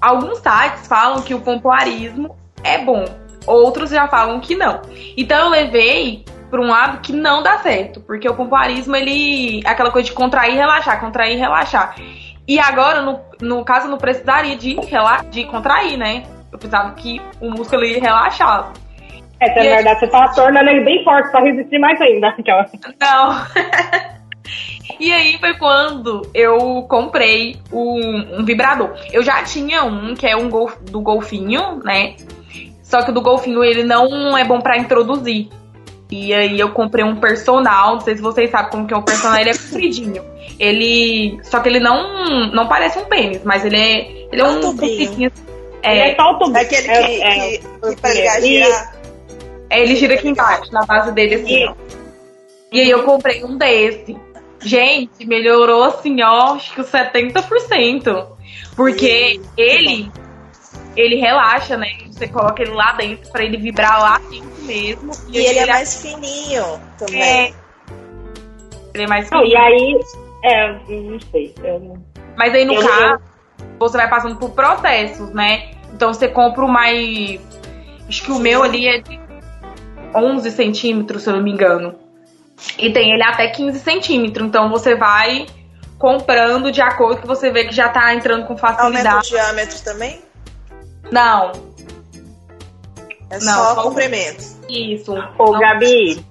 [0.00, 3.04] alguns sites falam que o pompoarismo é bom,
[3.46, 4.80] outros já falam que não.
[5.16, 6.24] Então eu levei
[6.54, 10.14] para um lado que não dá certo, porque o pompoarismo ele é aquela coisa de
[10.14, 11.96] contrair e relaxar, contrair e relaxar.
[12.46, 16.22] E agora, no, no caso, eu não precisaria de, rela de contrair, né?
[16.52, 18.70] Eu precisava que o músculo ele relaxasse.
[19.40, 22.28] É, na aí- verdade, você tá tornando ele bem forte pra resistir mais ainda.
[22.28, 23.46] Aquela- Não.
[25.00, 28.94] e aí foi quando eu comprei um, um vibrador.
[29.12, 32.14] Eu já tinha um, que é um golf, do golfinho, né?
[32.84, 35.48] Só que o do golfinho ele não é bom pra introduzir.
[36.16, 39.02] E aí eu comprei um personal, não sei se vocês sabem como que é o
[39.02, 40.24] personal, ele é compridinho.
[40.60, 41.40] Ele.
[41.42, 43.98] Só que ele não, não parece um pênis, mas ele é.
[44.30, 45.32] Ele é É um tubinho.
[45.82, 46.56] É, é só o.
[46.56, 48.46] É aquele que, É, é, que, que pra ligar Isso.
[48.46, 48.96] girar.
[49.70, 51.74] é, ele gira aqui embaixo, na base dele assim, ó.
[52.70, 54.16] E aí eu comprei um desse.
[54.60, 58.26] Gente, melhorou assim, ó, acho que os 70%.
[58.76, 60.12] Porque que ele,
[60.96, 61.88] ele relaxa, né?
[62.08, 65.12] Você coloca ele lá dentro pra ele vibrar lá dentro mesmo.
[65.28, 66.64] E ele é mais fininho
[66.98, 67.22] também.
[67.22, 67.52] É.
[68.94, 70.00] ele é mais Não, e aí,
[70.44, 71.54] é, não sei.
[71.62, 71.98] Eu.
[72.36, 73.22] Mas aí no Eu- caso,
[73.78, 75.72] você vai passando por processos, né?
[75.92, 77.40] Então você compra o mais.
[78.08, 79.18] Acho que o meu ali é de
[80.14, 81.94] 11 centímetros, se eu não me engano.
[82.78, 84.46] E tem ele até 15 centímetros.
[84.46, 85.46] Então você vai
[85.98, 89.28] comprando de acordo que você vê que já tá entrando com Aumenta o facilidade.
[89.28, 90.20] diâmetro também?
[91.10, 91.52] Não,
[93.30, 94.44] É Não, só só comprimento.
[94.74, 95.12] Isso.
[95.38, 96.24] Ô, Não Gabi,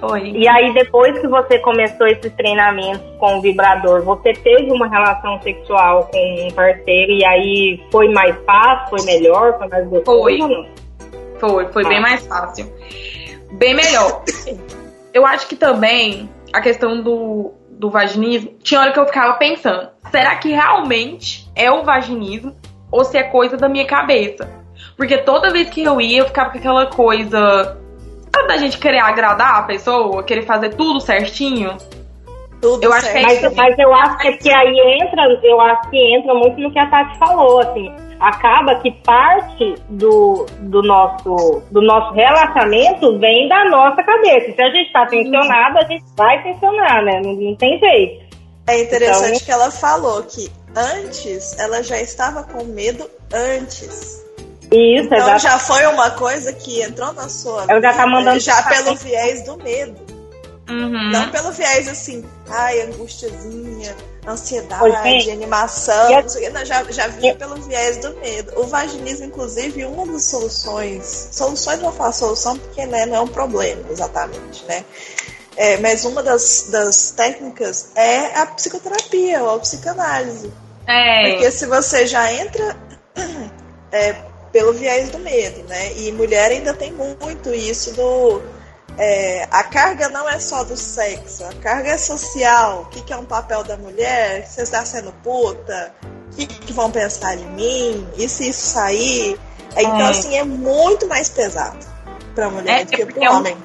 [0.00, 0.30] foi.
[0.30, 5.40] e aí depois que você começou esses treinamentos com o vibrador, você teve uma relação
[5.42, 10.38] sexual com um parceiro e aí foi mais fácil, foi melhor, foi mais gostoso Foi.
[11.38, 12.02] Foi, foi bem Ah.
[12.02, 12.72] mais fácil.
[13.52, 14.22] Bem melhor.
[15.12, 19.88] Eu acho que também a questão do, do vaginismo, tinha hora que eu ficava pensando,
[20.10, 22.54] será que realmente é o vaginismo
[22.90, 24.48] ou se é coisa da minha cabeça?
[24.96, 27.80] Porque toda vez que eu ia, eu ficava com aquela coisa.
[28.34, 31.76] Sabe da gente querer agradar a pessoa, querer fazer tudo certinho?
[32.60, 33.22] Tudo Eu acho que é.
[33.22, 36.72] Mas, mas eu acho que, é que aí entra, eu acho que entra muito no
[36.72, 43.48] que a Tati falou, assim, acaba que parte do, do, nosso, do nosso relacionamento vem
[43.48, 44.52] da nossa cabeça.
[44.52, 47.20] Se a gente tá tensionado, a gente vai tensionar, né?
[47.22, 48.24] Não, não tem jeito.
[48.66, 54.23] É interessante Então- que ela falou que antes ela já estava com medo antes.
[54.74, 55.38] Isso, Então exato.
[55.42, 59.42] já foi uma coisa que entrou na sua Ela já tá mandando já pelo viés
[59.44, 60.00] do medo.
[60.68, 61.10] Uhum.
[61.10, 63.94] Não pelo viés assim, ai, angustiazinha,
[64.26, 66.50] ansiedade, animação, E a- não sei o quê.
[66.58, 68.52] Não, já, já vinha pelo viés do medo.
[68.58, 73.28] O vaginismo, inclusive, uma das soluções, soluções não faz solução porque né, não é um
[73.28, 74.84] problema exatamente, né?
[75.56, 80.50] É, mas uma das, das técnicas é a psicoterapia ou a psicanálise.
[80.86, 81.30] É.
[81.30, 82.76] Porque se você já entra
[83.92, 84.16] é,
[84.54, 85.92] pelo viés do medo, né?
[85.96, 88.40] E mulher ainda tem muito isso do.
[88.96, 92.82] é, a carga não é só do sexo, a carga é social.
[92.82, 94.46] O que, que é um papel da mulher?
[94.46, 95.92] Você está sendo puta?
[96.32, 98.06] O que, que vão pensar de mim?
[98.16, 99.36] E se isso sair?
[99.74, 100.10] É, Então, É.
[100.10, 101.84] assim, é muito mais pesado
[102.36, 103.56] pra mulher É, do que porque pro é um- homem.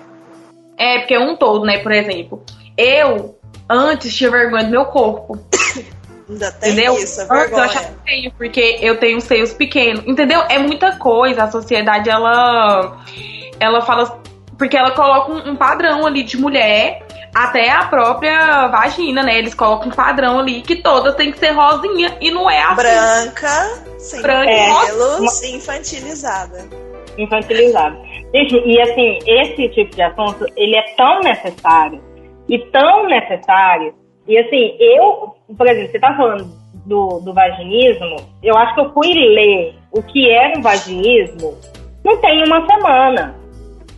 [0.76, 1.78] É, porque um todo, né?
[1.84, 2.44] Por exemplo,
[2.76, 3.38] eu
[3.70, 5.38] antes tinha vergonha do meu corpo.
[6.30, 6.94] Ainda tem Entendeu?
[6.96, 7.64] isso, a Antes eu vergonha.
[7.66, 10.06] achava que tenho, porque eu tenho seios pequenos.
[10.06, 10.42] Entendeu?
[10.48, 11.44] É muita coisa.
[11.44, 12.98] A sociedade, ela.
[13.60, 14.22] Ela fala.
[14.58, 17.06] Porque ela coloca um, um padrão ali de mulher.
[17.34, 19.38] Até a própria vagina, né?
[19.38, 22.18] Eles colocam um padrão ali que todas tem que ser rosinha.
[22.20, 22.76] E não é assim.
[22.76, 26.68] Branca, sem Branca, pelos, infantilizada.
[27.18, 27.98] infantilizado.
[28.34, 32.02] Gente, e assim, esse tipo de assunto, ele é tão necessário,
[32.48, 33.94] e tão necessário,
[34.30, 36.48] E assim, eu, por exemplo, você tá falando
[36.86, 41.58] do, do vaginismo, eu acho que eu fui ler o que era o vaginismo
[42.04, 43.36] não tem uma semana.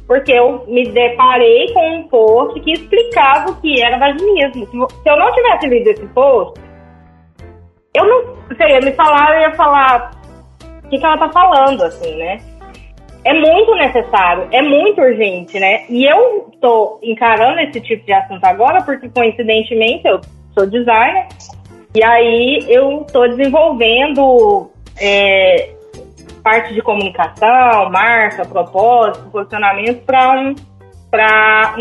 [0.07, 4.65] Porque eu me deparei com um post que explicava o que era vaginismo.
[4.65, 6.59] Se eu não tivesse lido esse post,
[7.93, 8.41] eu não.
[8.59, 10.11] Ia me falar, eu ia falar
[10.83, 12.41] o que, que ela tá falando, assim, né?
[13.23, 15.85] É muito necessário, é muito urgente, né?
[15.89, 20.19] E eu tô encarando esse tipo de assunto agora porque, coincidentemente, eu
[20.57, 21.27] sou designer
[21.93, 25.69] e aí eu tô desenvolvendo é,
[26.43, 30.55] parte de comunicação, marca, propósito, posicionamento para um,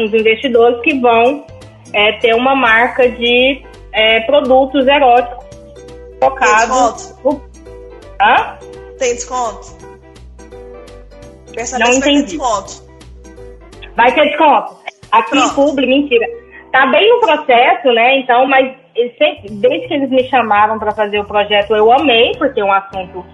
[0.02, 1.44] uns investidores que vão
[1.92, 5.46] é, ter uma marca de é, produtos eróticos
[6.20, 7.16] focados.
[7.24, 7.40] No...
[8.20, 8.58] Hã?
[8.98, 9.89] Tem desconto?
[11.78, 12.00] Não entendi.
[12.00, 12.90] Vai ter desconto.
[13.96, 14.76] Vai ter desconto.
[15.12, 15.46] Aqui Pronto.
[15.46, 16.26] em Publi, mentira.
[16.72, 18.18] Tá bem no processo, né?
[18.18, 18.74] Então, mas
[19.18, 22.72] sempre, desde que eles me chamaram para fazer o projeto, eu amei, porque é um
[22.72, 23.24] assunto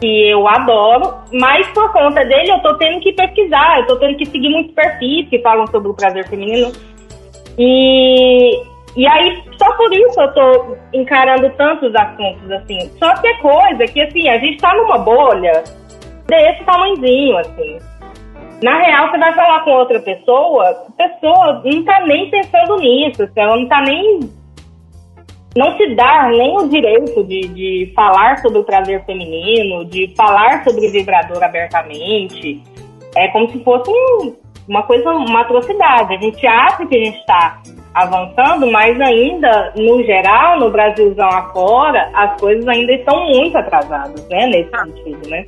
[0.00, 4.16] que eu adoro, mas por conta dele eu tô tendo que pesquisar, eu tô tendo
[4.16, 6.72] que seguir muitos perfis que falam sobre o prazer feminino.
[7.58, 8.62] E,
[8.96, 12.90] e aí, só por isso eu tô encarando tantos assuntos, assim.
[12.98, 15.62] Só que é coisa que, assim, a gente tá numa bolha
[16.30, 17.78] desse tamanhozinho, assim.
[18.62, 23.22] Na real, você vai falar com outra pessoa, a pessoa não tá nem pensando nisso,
[23.22, 24.20] assim, ela não tá nem.
[25.56, 30.62] Não se dá nem o direito de, de falar sobre o prazer feminino, de falar
[30.62, 32.62] sobre o vibrador abertamente.
[33.16, 34.36] É como se fosse um,
[34.68, 36.14] uma coisa, uma atrocidade.
[36.14, 37.60] A gente acha que a gente está
[37.94, 44.46] avançando, mas ainda, no geral, no Brasilzão afora, as coisas ainda estão muito atrasadas, né,
[44.46, 45.44] nesse sentido, né?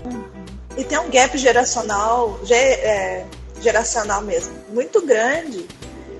[0.76, 3.24] E tem um gap geracional, é,
[3.60, 5.66] geracional mesmo, muito grande,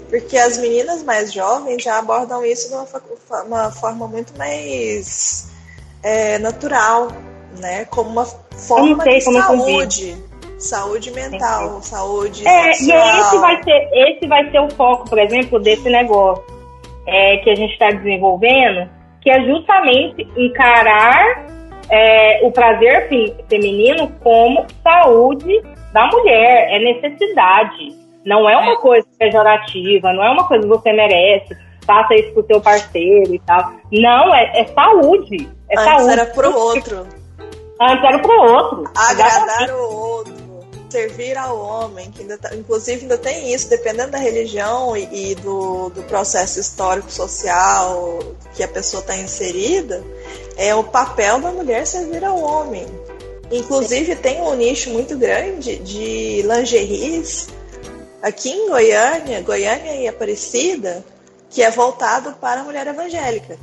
[0.09, 5.51] porque as meninas mais jovens já abordam isso de uma, uma forma muito mais
[6.03, 7.09] é, natural,
[7.59, 7.87] né?
[7.87, 10.33] Como uma forma de saúde.
[10.59, 13.17] Saúde mental, saúde é, sexual.
[13.17, 16.45] E esse vai, ser, esse vai ser o foco, por exemplo, desse negócio
[17.05, 18.89] é, que a gente está desenvolvendo,
[19.21, 21.52] que é justamente encarar
[21.93, 23.07] é, o prazer
[23.51, 27.95] feminino como saúde da mulher, é necessidade.
[28.25, 28.77] Não é uma é.
[28.77, 33.39] coisa pejorativa, não é uma coisa que você merece, faça isso pro seu parceiro e
[33.41, 33.73] tal.
[33.93, 35.49] Não, é, é saúde.
[35.69, 36.13] É Antes saúde.
[36.13, 37.07] era pro outro.
[37.81, 38.85] Antes era pro outro.
[38.97, 40.32] Agradar o outro
[40.93, 45.35] servir ao homem, que ainda tá, inclusive ainda tem isso, dependendo da religião e, e
[45.37, 48.19] do, do, processo histórico social
[48.55, 50.05] que a pessoa está inserida,
[50.57, 52.87] é o papel da mulher servir ao homem.
[53.51, 57.49] Inclusive tem um nicho muito grande de lingeries
[58.23, 61.05] aqui em Goiânia, Goiânia e Aparecida,
[61.51, 63.59] que é voltado para a mulher evangélica.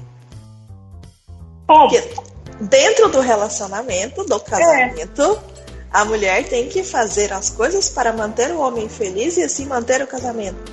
[1.65, 2.03] Porque
[2.59, 5.58] dentro do relacionamento, do casamento, é
[5.91, 10.01] a mulher tem que fazer as coisas para manter o homem feliz e assim manter
[10.01, 10.71] o casamento.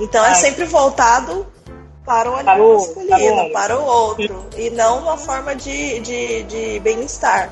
[0.00, 1.46] Então é sempre voltado
[2.04, 6.80] para o olhar para masculino, para o outro, e não uma forma de, de, de
[6.80, 7.50] bem-estar.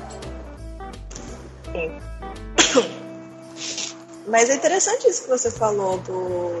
[4.27, 6.51] Mas é interessante isso que você falou do,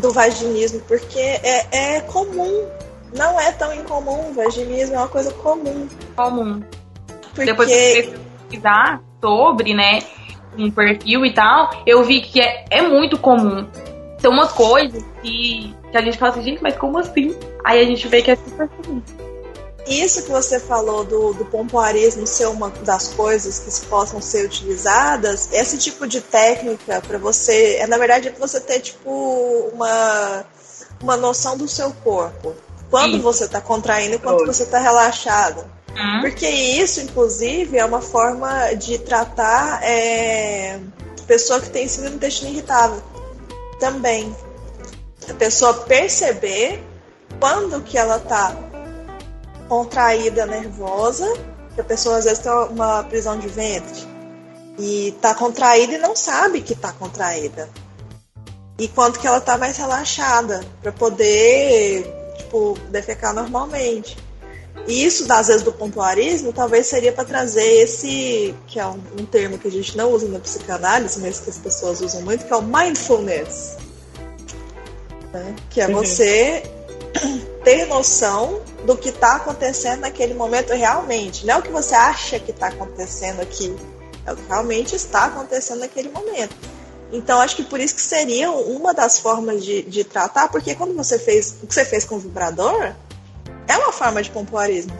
[0.00, 2.68] do vaginismo, porque é, é comum,
[3.14, 4.30] não é tão incomum.
[4.30, 5.88] O vaginismo é uma coisa comum.
[6.16, 6.62] Comum.
[7.34, 7.44] Porque...
[7.44, 8.14] Depois que
[8.48, 10.00] pesquisar sobre, né,
[10.58, 13.66] um perfil e tal, eu vi que é, é muito comum.
[14.20, 17.34] Tem umas coisas que, que a gente fala assim, gente, mas como assim?
[17.64, 19.02] Aí a gente vê que é super comum.
[19.86, 25.48] Isso que você falou do, do pompoarismo ser uma das coisas que possam ser utilizadas,
[25.52, 29.10] esse tipo de técnica para você, é na verdade é para você ter tipo
[29.72, 30.44] uma,
[31.02, 32.54] uma noção do seu corpo.
[32.90, 33.20] Quando Sim.
[33.20, 35.64] você está contraindo e quando você está relaxado.
[35.96, 36.20] Uhum.
[36.20, 40.78] Porque isso, inclusive, é uma forma de tratar é,
[41.26, 43.00] pessoa que tem síndrome do intestino irritável.
[43.78, 44.34] Também.
[45.28, 46.82] A pessoa perceber
[47.38, 48.56] quando que ela tá
[49.68, 51.32] contraída, nervosa,
[51.74, 54.10] que a pessoa às vezes tem uma prisão de ventre
[54.76, 57.68] e tá contraída e não sabe que tá contraída.
[58.78, 62.02] E quanto que ela tá mais relaxada para poder,
[62.38, 64.16] tipo, defecar normalmente.
[64.86, 69.26] E isso, às vezes, do pontuarismo, talvez seria para trazer esse, que é um, um,
[69.26, 72.52] termo que a gente não usa na psicanálise, mas que as pessoas usam muito, que
[72.52, 73.76] é o mindfulness.
[75.32, 75.54] Né?
[75.70, 75.94] Que é uhum.
[75.94, 76.62] você
[77.62, 81.46] ter noção do que está acontecendo naquele momento realmente.
[81.46, 83.74] Não é o que você acha que está acontecendo aqui,
[84.26, 86.56] é o que realmente está acontecendo naquele momento.
[87.12, 90.94] Então acho que por isso que seria uma das formas de, de tratar, porque quando
[90.94, 92.94] você fez o que você fez com o vibrador,
[93.70, 94.92] é uma forma de pompoarismo.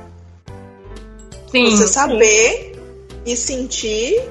[1.50, 1.70] Sim.
[1.70, 2.80] Você saber
[3.26, 4.28] e sentir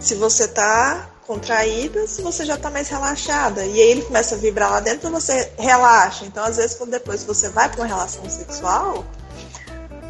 [0.00, 3.64] se você tá contraída, se você já tá mais relaxada.
[3.64, 6.24] E aí ele começa a vibrar lá dentro, você relaxa.
[6.24, 9.04] Então, às vezes, quando depois você vai para uma relação sexual,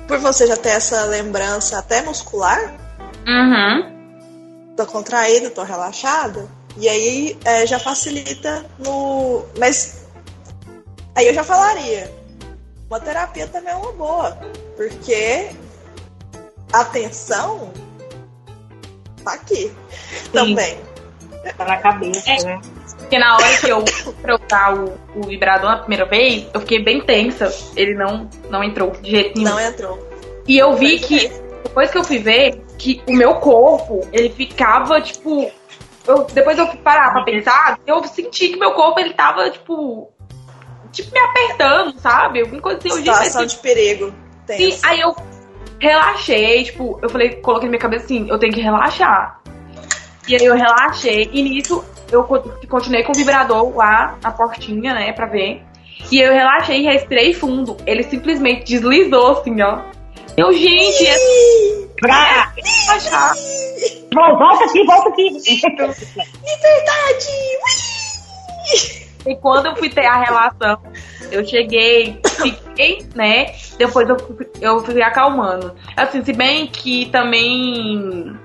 [0.06, 2.74] por você já ter essa lembrança até muscular,
[3.26, 4.74] Uhum.
[4.76, 6.46] tô contraída, tô relaxada,
[6.76, 9.44] e aí é, já facilita no.
[9.58, 10.02] Mas
[11.14, 12.12] aí eu já falaria,
[12.88, 14.36] uma terapia também é uma boa,
[14.76, 15.50] porque
[16.72, 17.72] a atenção
[19.24, 19.72] tá aqui
[20.32, 20.78] também.
[21.56, 22.42] Tá na cabeça, É.
[22.42, 22.60] né?
[22.98, 26.60] Porque na hora que eu fui pra usar o, o vibrador na primeira vez, eu
[26.60, 27.54] fiquei bem tensa.
[27.76, 29.50] Ele não, não entrou de jeito nenhum.
[29.50, 30.10] Não entrou.
[30.48, 31.28] E eu vi que,
[31.62, 35.50] depois que eu fui ver, que o meu corpo, ele ficava, tipo.
[36.04, 40.12] Eu, depois eu fui parar pra pensar, eu senti que meu corpo, ele tava, tipo.
[40.96, 42.40] Tipo, me apertando, sabe?
[42.40, 42.88] Alguma coisa assim.
[42.88, 44.06] Eu disse Situação assim, de perigo.
[44.08, 44.14] Sim,
[44.46, 44.86] Tenso.
[44.86, 45.14] aí eu
[45.78, 49.40] relaxei, tipo, eu falei, coloquei na minha cabeça assim, eu tenho que relaxar.
[50.28, 54.94] E aí eu relaxei, e nisso eu co- continuei com o vibrador lá na portinha,
[54.94, 55.62] né, pra ver.
[56.10, 57.76] E eu relaxei e respirei fundo.
[57.86, 59.80] Ele simplesmente deslizou assim, ó.
[60.36, 61.16] Eu, gente, é
[62.00, 62.52] Pra...
[62.86, 63.34] relaxar.
[64.14, 65.30] Vol- Volta aqui, volta aqui.
[66.44, 67.26] Liberdade!
[69.26, 70.78] E quando eu fui ter a relação,
[71.30, 73.46] eu cheguei, fiquei, né?
[73.78, 74.16] Depois eu,
[74.60, 75.74] eu fui acalmando.
[75.96, 78.36] Assim, se bem que também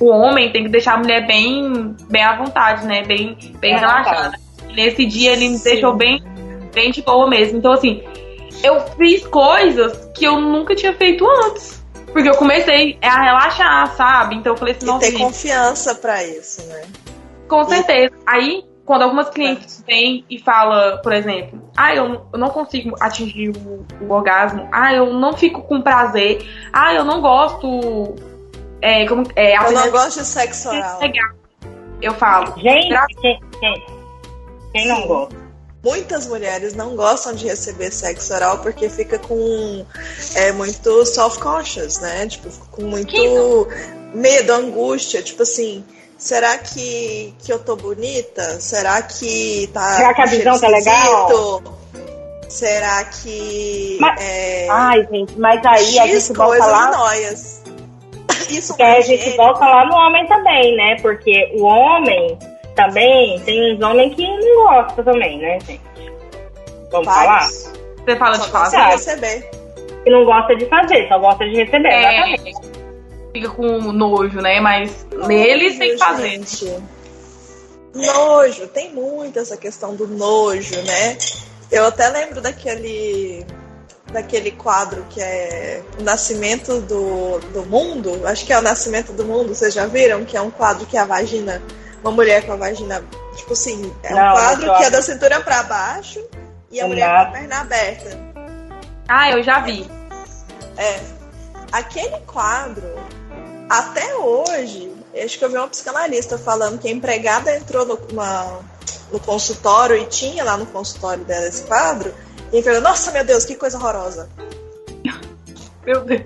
[0.00, 3.02] o homem tem que deixar a mulher bem, bem à vontade, né?
[3.02, 4.38] Bem, bem À relaxada.
[4.68, 5.64] E nesse dia ele me Sim.
[5.64, 6.22] deixou bem,
[6.72, 7.58] bem de boa mesmo.
[7.58, 8.02] Então, assim,
[8.64, 11.80] eu fiz coisas que eu nunca tinha feito antes.
[12.12, 14.34] Porque eu comecei a relaxar, sabe?
[14.36, 16.82] Então eu falei assim, E não, ter gente, confiança pra isso, né?
[17.46, 18.14] com certeza.
[18.26, 22.96] Aí, quando algumas clientes vêm e falam, por exemplo, ah, eu, não- eu não consigo
[22.98, 28.16] atingir o, o orgasmo, ah, eu não fico com prazer, ah, eu não gosto.
[28.82, 30.98] É, como, é, Eu não gosto de sexo oral.
[32.02, 32.88] Eu falo, Gente,
[33.20, 33.86] quem, quem,
[34.72, 35.36] quem não gosta?
[35.84, 39.86] Muitas mulheres não gostam de receber sexo oral porque fica com
[40.34, 42.26] é, muito self-conscious, né?
[42.26, 43.68] Tipo, fica com muito
[44.12, 45.22] medo, angústia.
[45.22, 45.84] Tipo assim,
[46.20, 48.42] será que, que eu tô bonita?
[48.60, 49.80] Será que tá.
[49.96, 51.62] Será que a visão tá legal?
[52.48, 53.96] Será que.
[54.00, 56.90] Mas- é, Ai, gente, mas aí a X gente volta lá.
[56.96, 57.62] noias.
[58.48, 60.96] Isso Porque a gente gente- volta lá no homem também, né?
[61.00, 62.36] Porque o homem
[62.74, 65.80] também tem uns homens que não gostam também, né, gente?
[66.90, 67.46] Vamos falar?
[67.48, 68.88] você fala Só de falar.
[68.90, 69.48] receber.
[70.02, 72.69] Que não gosta de fazer, só gosta de receber, exatamente.
[73.30, 74.60] É, fica com nojo, né?
[74.60, 76.30] Mas neles tem que fazer.
[76.30, 76.82] Gente.
[77.94, 81.18] Nojo, tem muito essa questão do nojo, né?
[81.70, 83.44] Eu até lembro daquele
[84.12, 89.24] daquele quadro que é o Nascimento do, do Mundo, acho que é o Nascimento do
[89.24, 90.24] Mundo, vocês já viram?
[90.24, 91.62] Que é um quadro que a vagina,
[92.02, 93.04] uma mulher com a vagina,
[93.36, 96.20] tipo assim, é um Não, quadro não que é da cintura pra baixo
[96.70, 98.18] e a mulher com a perna aberta.
[99.08, 99.88] Ah, eu já vi.
[100.76, 101.00] É.
[101.72, 102.94] Aquele quadro,
[103.70, 104.92] até hoje,
[105.24, 108.58] acho que eu vi uma psicanalista falando que a empregada entrou no, na-
[109.12, 112.12] no consultório e tinha lá no consultório dela esse quadro,
[112.52, 114.28] e a empregada, nossa meu Deus, que coisa horrorosa.
[115.86, 116.22] Meu Deus.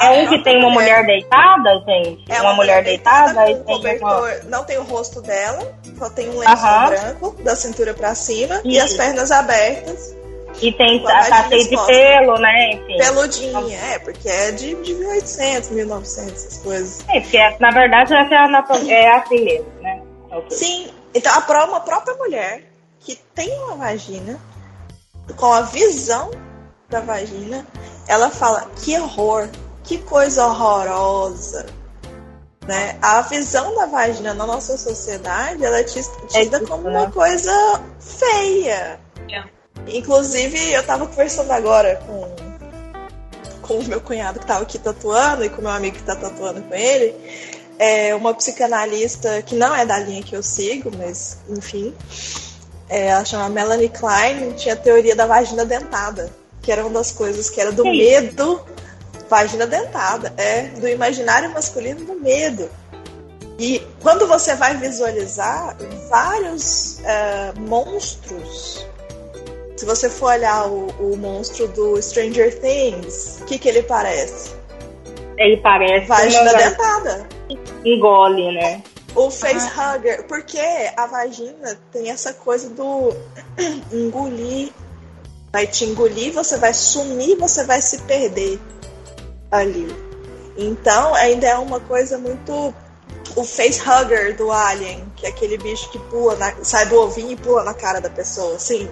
[0.00, 2.24] É um que tem uma mulher deitada, gente?
[2.28, 4.14] É uma, mulher deitada, e com tem uma...
[4.16, 6.86] cobertor, não tem o rosto dela, só tem um lençol Aham.
[6.88, 8.84] branco da cintura pra cima e Isso.
[8.86, 10.14] as pernas abertas,
[10.62, 12.72] E tem a cheio de pelo, né?
[12.72, 12.96] Enfim.
[12.98, 17.04] peludinha, é, porque é de, de 1800, 1900, essas coisas.
[17.08, 20.02] É, porque na verdade essa é, a anatom- é assim mesmo, né?
[20.30, 20.50] Ok.
[20.50, 22.64] Sim, então a uma própria mulher
[23.00, 24.40] que tem uma vagina,
[25.36, 26.30] com a visão
[26.88, 27.66] da vagina,
[28.06, 29.48] ela fala que horror,
[29.82, 31.66] que coisa horrorosa.
[32.66, 32.96] Né?
[33.02, 36.98] A visão da vagina na nossa sociedade ela é tida isso, como né?
[37.00, 37.52] uma coisa
[38.00, 38.98] feia.
[39.30, 39.53] É.
[39.86, 42.34] Inclusive, eu tava conversando agora com,
[43.62, 46.16] com o meu cunhado que tava aqui tatuando e com o meu amigo que tá
[46.16, 47.14] tatuando com ele.
[47.78, 51.94] É uma psicanalista que não é da linha que eu sigo, mas enfim.
[52.88, 56.30] É, ela chama Melanie Klein, tinha a teoria da vagina dentada,
[56.62, 58.64] que era uma das coisas que era do Que medo.
[59.28, 62.70] Vagina dentada, é, do imaginário masculino do medo.
[63.58, 65.76] E quando você vai visualizar
[66.08, 68.86] vários é, monstros,
[69.76, 74.54] se você for olhar o, o monstro do Stranger Things, o que, que ele parece?
[75.36, 77.28] Ele parece Vagina uma dentada.
[77.84, 78.82] engole, né?
[79.16, 80.60] O face hugger, porque
[80.96, 83.12] a vagina tem essa coisa do
[83.92, 84.70] engolir.
[85.52, 88.58] Vai te engolir, você vai sumir, você vai se perder
[89.52, 89.86] ali.
[90.56, 92.74] Então, ainda é uma coisa muito.
[93.36, 96.52] O face hugger do Alien, que é aquele bicho que pula, na...
[96.62, 98.88] sai do ovinho e pula na cara da pessoa, assim.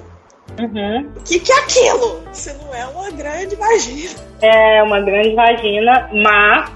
[0.59, 1.12] Uhum.
[1.16, 2.22] O que, que é aquilo?
[2.32, 4.14] Se não é uma grande vagina.
[4.40, 6.70] É uma grande vagina, má,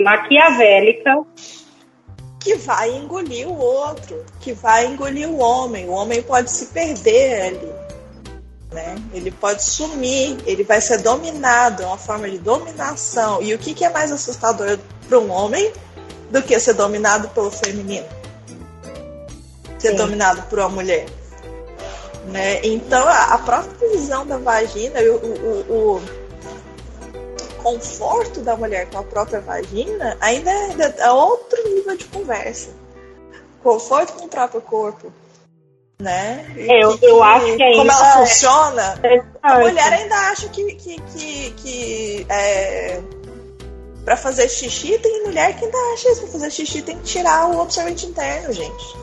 [0.00, 1.24] maquiavélica.
[2.40, 5.88] Que vai engolir o outro, que vai engolir o homem.
[5.88, 7.72] O homem pode se perder ali.
[8.70, 8.96] Né?
[9.14, 13.40] Ele pode sumir, ele vai ser dominado, é uma forma de dominação.
[13.40, 14.78] E o que, que é mais assustador
[15.08, 15.72] para um homem
[16.30, 18.06] do que ser dominado pelo feminino?
[19.78, 19.96] Ser Sim.
[19.96, 21.06] dominado por uma mulher.
[22.26, 22.60] Né?
[22.64, 25.16] Então, a, a própria visão da vagina, o,
[25.72, 26.24] o, o-
[27.62, 32.70] conforto da mulher com a própria vagina ainda é, é outro nível de conversa.
[33.62, 35.12] Conforto com o próprio corpo.
[36.00, 36.44] Né?
[36.56, 39.00] E Eu- eu acho que Como ainda ela é- funciona,
[39.42, 43.00] a mulher ainda acha que, que, que, que é,
[44.04, 46.20] para fazer xixi tem mulher que ainda acha isso.
[46.22, 48.96] Pra fazer xixi tem que tirar o absorvente interno, gente.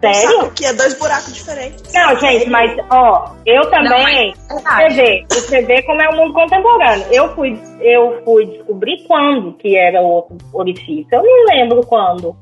[0.00, 0.40] Sério?
[0.40, 1.92] Sabe que é dois buracos diferentes.
[1.92, 4.34] Não, gente, mas ó, eu também.
[4.48, 7.06] Não, Você mas- vê, você vê como é o mundo contemporâneo.
[7.10, 11.06] Eu fui, eu fui descobrir quando que era o outro orifício.
[11.12, 12.36] Eu não lembro quando.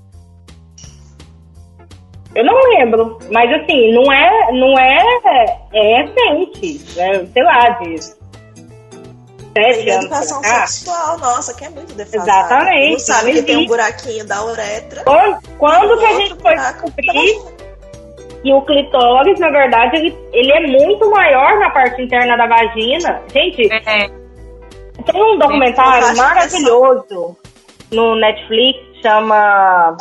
[2.35, 7.95] Eu não lembro, mas assim, não é, não é, é recente, é, sei lá, de
[9.57, 12.31] sete anos educação sexual, nossa, que é muito defasada.
[12.31, 15.03] Exatamente, Não sabe não que tem um buraquinho da uretra.
[15.05, 17.55] Quando, quando que a gente foi descobrir
[18.43, 23.23] que o clitóris, na verdade, ele, ele é muito maior na parte interna da vagina?
[23.33, 24.09] Gente, É,
[25.07, 27.37] Tem um documentário que maravilhoso
[27.91, 29.97] no Netflix, chama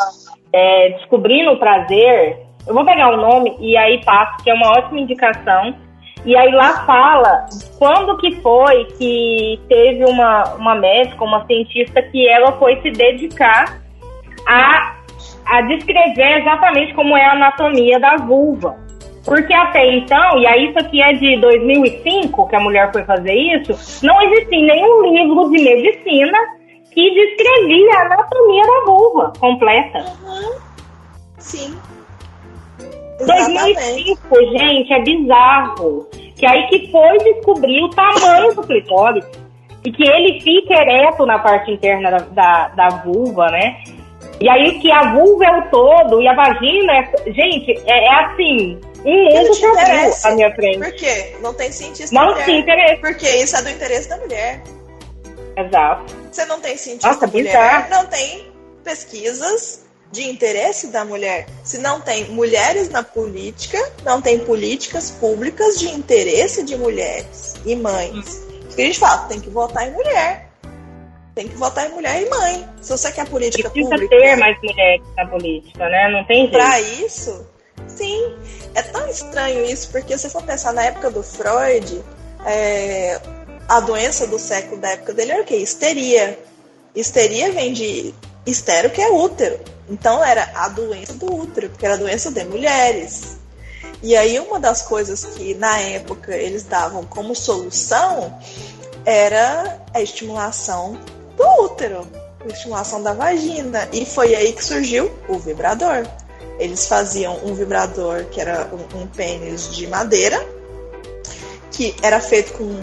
[0.51, 2.39] é, Descobrindo o Prazer.
[2.65, 5.75] Eu vou pegar o nome e aí passo, que é uma ótima indicação.
[6.25, 7.45] E aí lá fala
[7.77, 13.81] quando que foi que teve uma, uma médica, uma cientista, que ela foi se dedicar
[14.47, 14.95] a,
[15.45, 18.77] a descrever exatamente como é a anatomia da vulva.
[19.25, 23.33] Porque até então, e aí isso aqui é de 2005 que a mulher foi fazer
[23.33, 26.37] isso, não existia nenhum livro de medicina
[26.91, 30.05] que descrevia a anatomia da vulva completa.
[30.23, 30.55] Uhum.
[31.37, 31.77] Sim.
[33.19, 33.73] Exatamente.
[33.73, 36.07] 2005, gente, é bizarro.
[36.43, 39.25] Que aí que foi descobrir o tamanho do clitóris
[39.85, 43.81] e que ele fica ereto na parte interna da, da, da vulva, né?
[44.41, 47.31] E aí que a vulva é o todo e a vagina é.
[47.31, 50.27] Gente, é, é assim, um mundo interessa.
[50.27, 50.79] à minha frente.
[50.79, 51.37] Por quê?
[51.39, 52.43] Não tem cientista Não mulher.
[52.43, 52.97] se interessa.
[52.99, 54.61] Porque isso é do interesse da mulher.
[55.55, 56.13] Exato.
[56.29, 57.89] Você não tem cientista Nossa, mulher, bizarro.
[57.89, 58.51] não tem
[58.83, 59.82] pesquisas
[60.13, 61.47] de interesse da mulher.
[61.63, 67.75] Se não tem mulheres na política, não tem políticas públicas de interesse de mulheres e
[67.75, 68.45] mães.
[68.67, 70.49] Isso que a gente fala, tem que votar em mulher.
[71.33, 72.69] Tem que votar em mulher e mãe.
[72.79, 76.09] Se você quer política Precisa pública ter mais mulheres na política, né?
[76.11, 76.51] Não tem jeito.
[76.51, 77.47] pra isso,
[77.87, 78.35] sim.
[78.75, 82.03] É tão estranho isso, porque se for pensar na época do Freud,
[82.45, 83.19] é,
[83.67, 85.55] a doença do século da época dele era o quê?
[85.55, 86.37] Histeria.
[86.95, 88.13] Histeria vem de
[88.45, 89.59] estero, que é útero.
[89.89, 93.37] Então era a doença do útero, porque era a doença de mulheres.
[94.01, 98.37] E aí uma das coisas que na época eles davam como solução
[99.05, 100.97] era a estimulação
[101.37, 102.07] do útero,
[102.43, 103.87] a estimulação da vagina.
[103.91, 106.05] E foi aí que surgiu o vibrador.
[106.59, 110.45] Eles faziam um vibrador que era um, um pênis de madeira,
[111.71, 112.79] que era feito com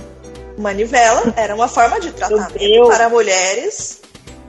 [0.58, 3.99] manivela, era uma forma de tratamento para mulheres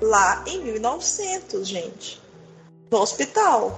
[0.01, 2.21] lá em 1900, gente,
[2.91, 3.77] no hospital.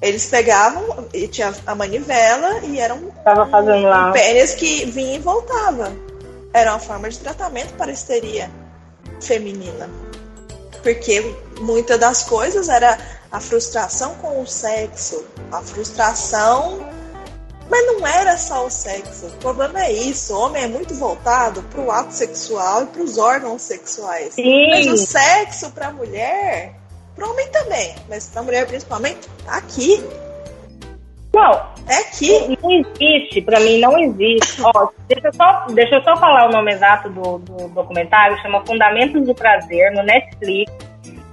[0.00, 4.10] Eles pegavam e tinha a manivela e era um, Tava fazendo lá.
[4.10, 5.92] um pênis que vinha e voltava.
[6.52, 8.50] Era uma forma de tratamento para a histeria
[9.20, 9.90] feminina.
[10.82, 11.20] Porque
[11.60, 12.96] muitas das coisas era
[13.30, 16.88] a frustração com o sexo, a frustração.
[17.70, 19.26] Mas não era só o sexo.
[19.26, 20.34] O problema é isso.
[20.34, 24.34] O homem é muito voltado para o ato sexual e para os órgãos sexuais.
[24.38, 26.72] Mas o Sim, sexo para a mulher,
[27.14, 30.02] para o homem também, mas para a mulher principalmente, tá aqui.
[31.34, 31.52] não,
[31.86, 32.58] É aqui.
[32.62, 34.62] não existe, pra mim não existe.
[34.62, 38.64] Ó, deixa, eu só, deixa eu só falar o nome exato do, do documentário, chama
[38.66, 40.72] Fundamentos do Prazer, no Netflix.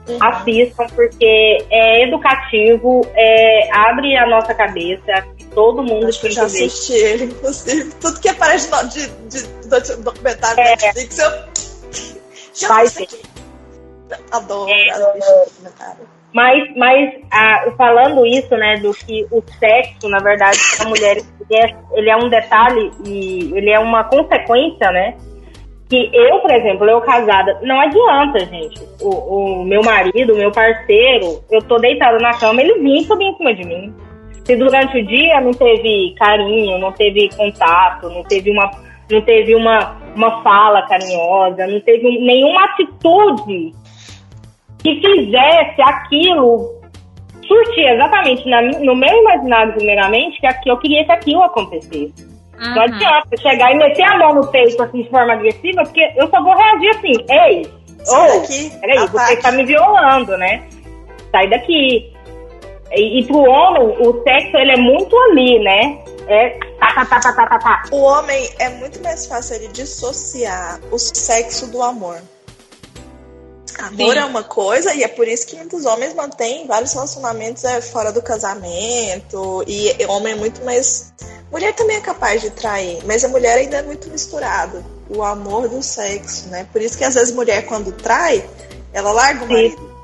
[0.07, 0.17] Uhum.
[0.21, 5.25] Assistam, porque é educativo, é, abre a nossa cabeça,
[5.56, 7.91] todo mundo Acho que eu já assisti ele, inclusive.
[8.01, 10.70] Tudo que aparece de, de, documentário É.
[10.72, 11.32] Netflix, eu.
[12.53, 12.86] Já Vai.
[14.32, 14.91] Adoro É,
[15.58, 16.16] comentário.
[16.32, 21.60] Mas, mas ah, falando isso, né, do que o sexo, na verdade, para mulheres, ele
[21.60, 25.16] é, ele é um detalhe e ele é uma consequência, né?
[25.89, 28.82] Que eu, por exemplo, eu casada, não adianta, gente.
[29.01, 33.06] O, o meu marido, o meu parceiro, eu tô deitada na cama, ele vinha e
[33.06, 33.95] subia em cima de mim.
[34.45, 38.69] Se durante o dia não teve carinho, não teve contato, não teve uma,
[39.09, 43.73] não teve uma, uma fala carinhosa, não teve nenhuma atitude
[44.79, 46.75] que fizesse aquilo
[47.47, 52.35] surtir exatamente na no meu imaginário, primeiramente, que aqui eu queria que aquilo acontecesse.
[52.57, 56.27] Não adianta chegar e meter a mão no peito assim de forma agressiva, porque eu
[56.29, 57.67] só vou reagir assim, ei,
[58.07, 60.63] ô, daqui, peraí, você está me violando, né?
[61.31, 62.14] Sai daqui.
[62.91, 66.03] E, e pro homem, o sexo, ele é muito ali, né?
[66.27, 67.83] É tá, tá, tá, tá, tá, tá, tá.
[67.91, 72.21] O homem é muito mais fácil ele dissociar o sexo do amor.
[73.77, 74.19] Amor Sim.
[74.19, 78.11] é uma coisa e é por isso que muitos homens mantêm vários relacionamentos é, fora
[78.11, 81.13] do casamento e homem é muito mais.
[81.51, 84.83] Mulher também é capaz de trair, mas a mulher ainda é muito misturado.
[85.09, 86.65] O amor do sexo, né?
[86.71, 88.43] Por isso que às vezes mulher quando trai,
[88.93, 89.53] ela larga o Sim.
[89.53, 89.95] marido.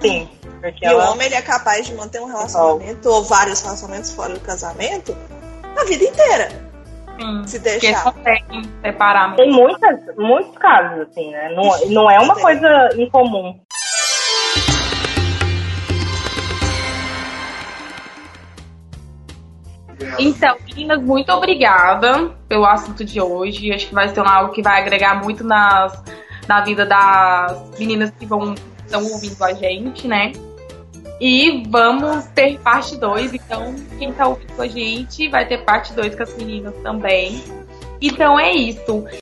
[0.00, 0.37] Sim.
[0.60, 4.12] Porque E o ela, homem ele é capaz de manter um relacionamento ou vários relacionamentos
[4.12, 5.16] fora do casamento
[5.76, 6.48] a vida inteira,
[7.18, 7.46] Sim.
[7.46, 8.02] se Porque deixar.
[8.12, 11.50] conseguem separar tem muitas, muitos casos, assim, né?
[11.54, 13.60] Não, não é uma coisa incomum.
[20.18, 23.72] Então, meninas, muito obrigada pelo assunto de hoje.
[23.72, 26.02] Acho que vai ser algo que vai agregar muito nas,
[26.48, 28.54] na vida das meninas que vão
[28.88, 30.32] estão ouvindo a gente, né?
[31.20, 33.34] E vamos ter parte 2.
[33.34, 37.42] Então, quem tá ouvindo a gente vai ter parte 2 com as meninas também.
[38.00, 39.04] Então é isso.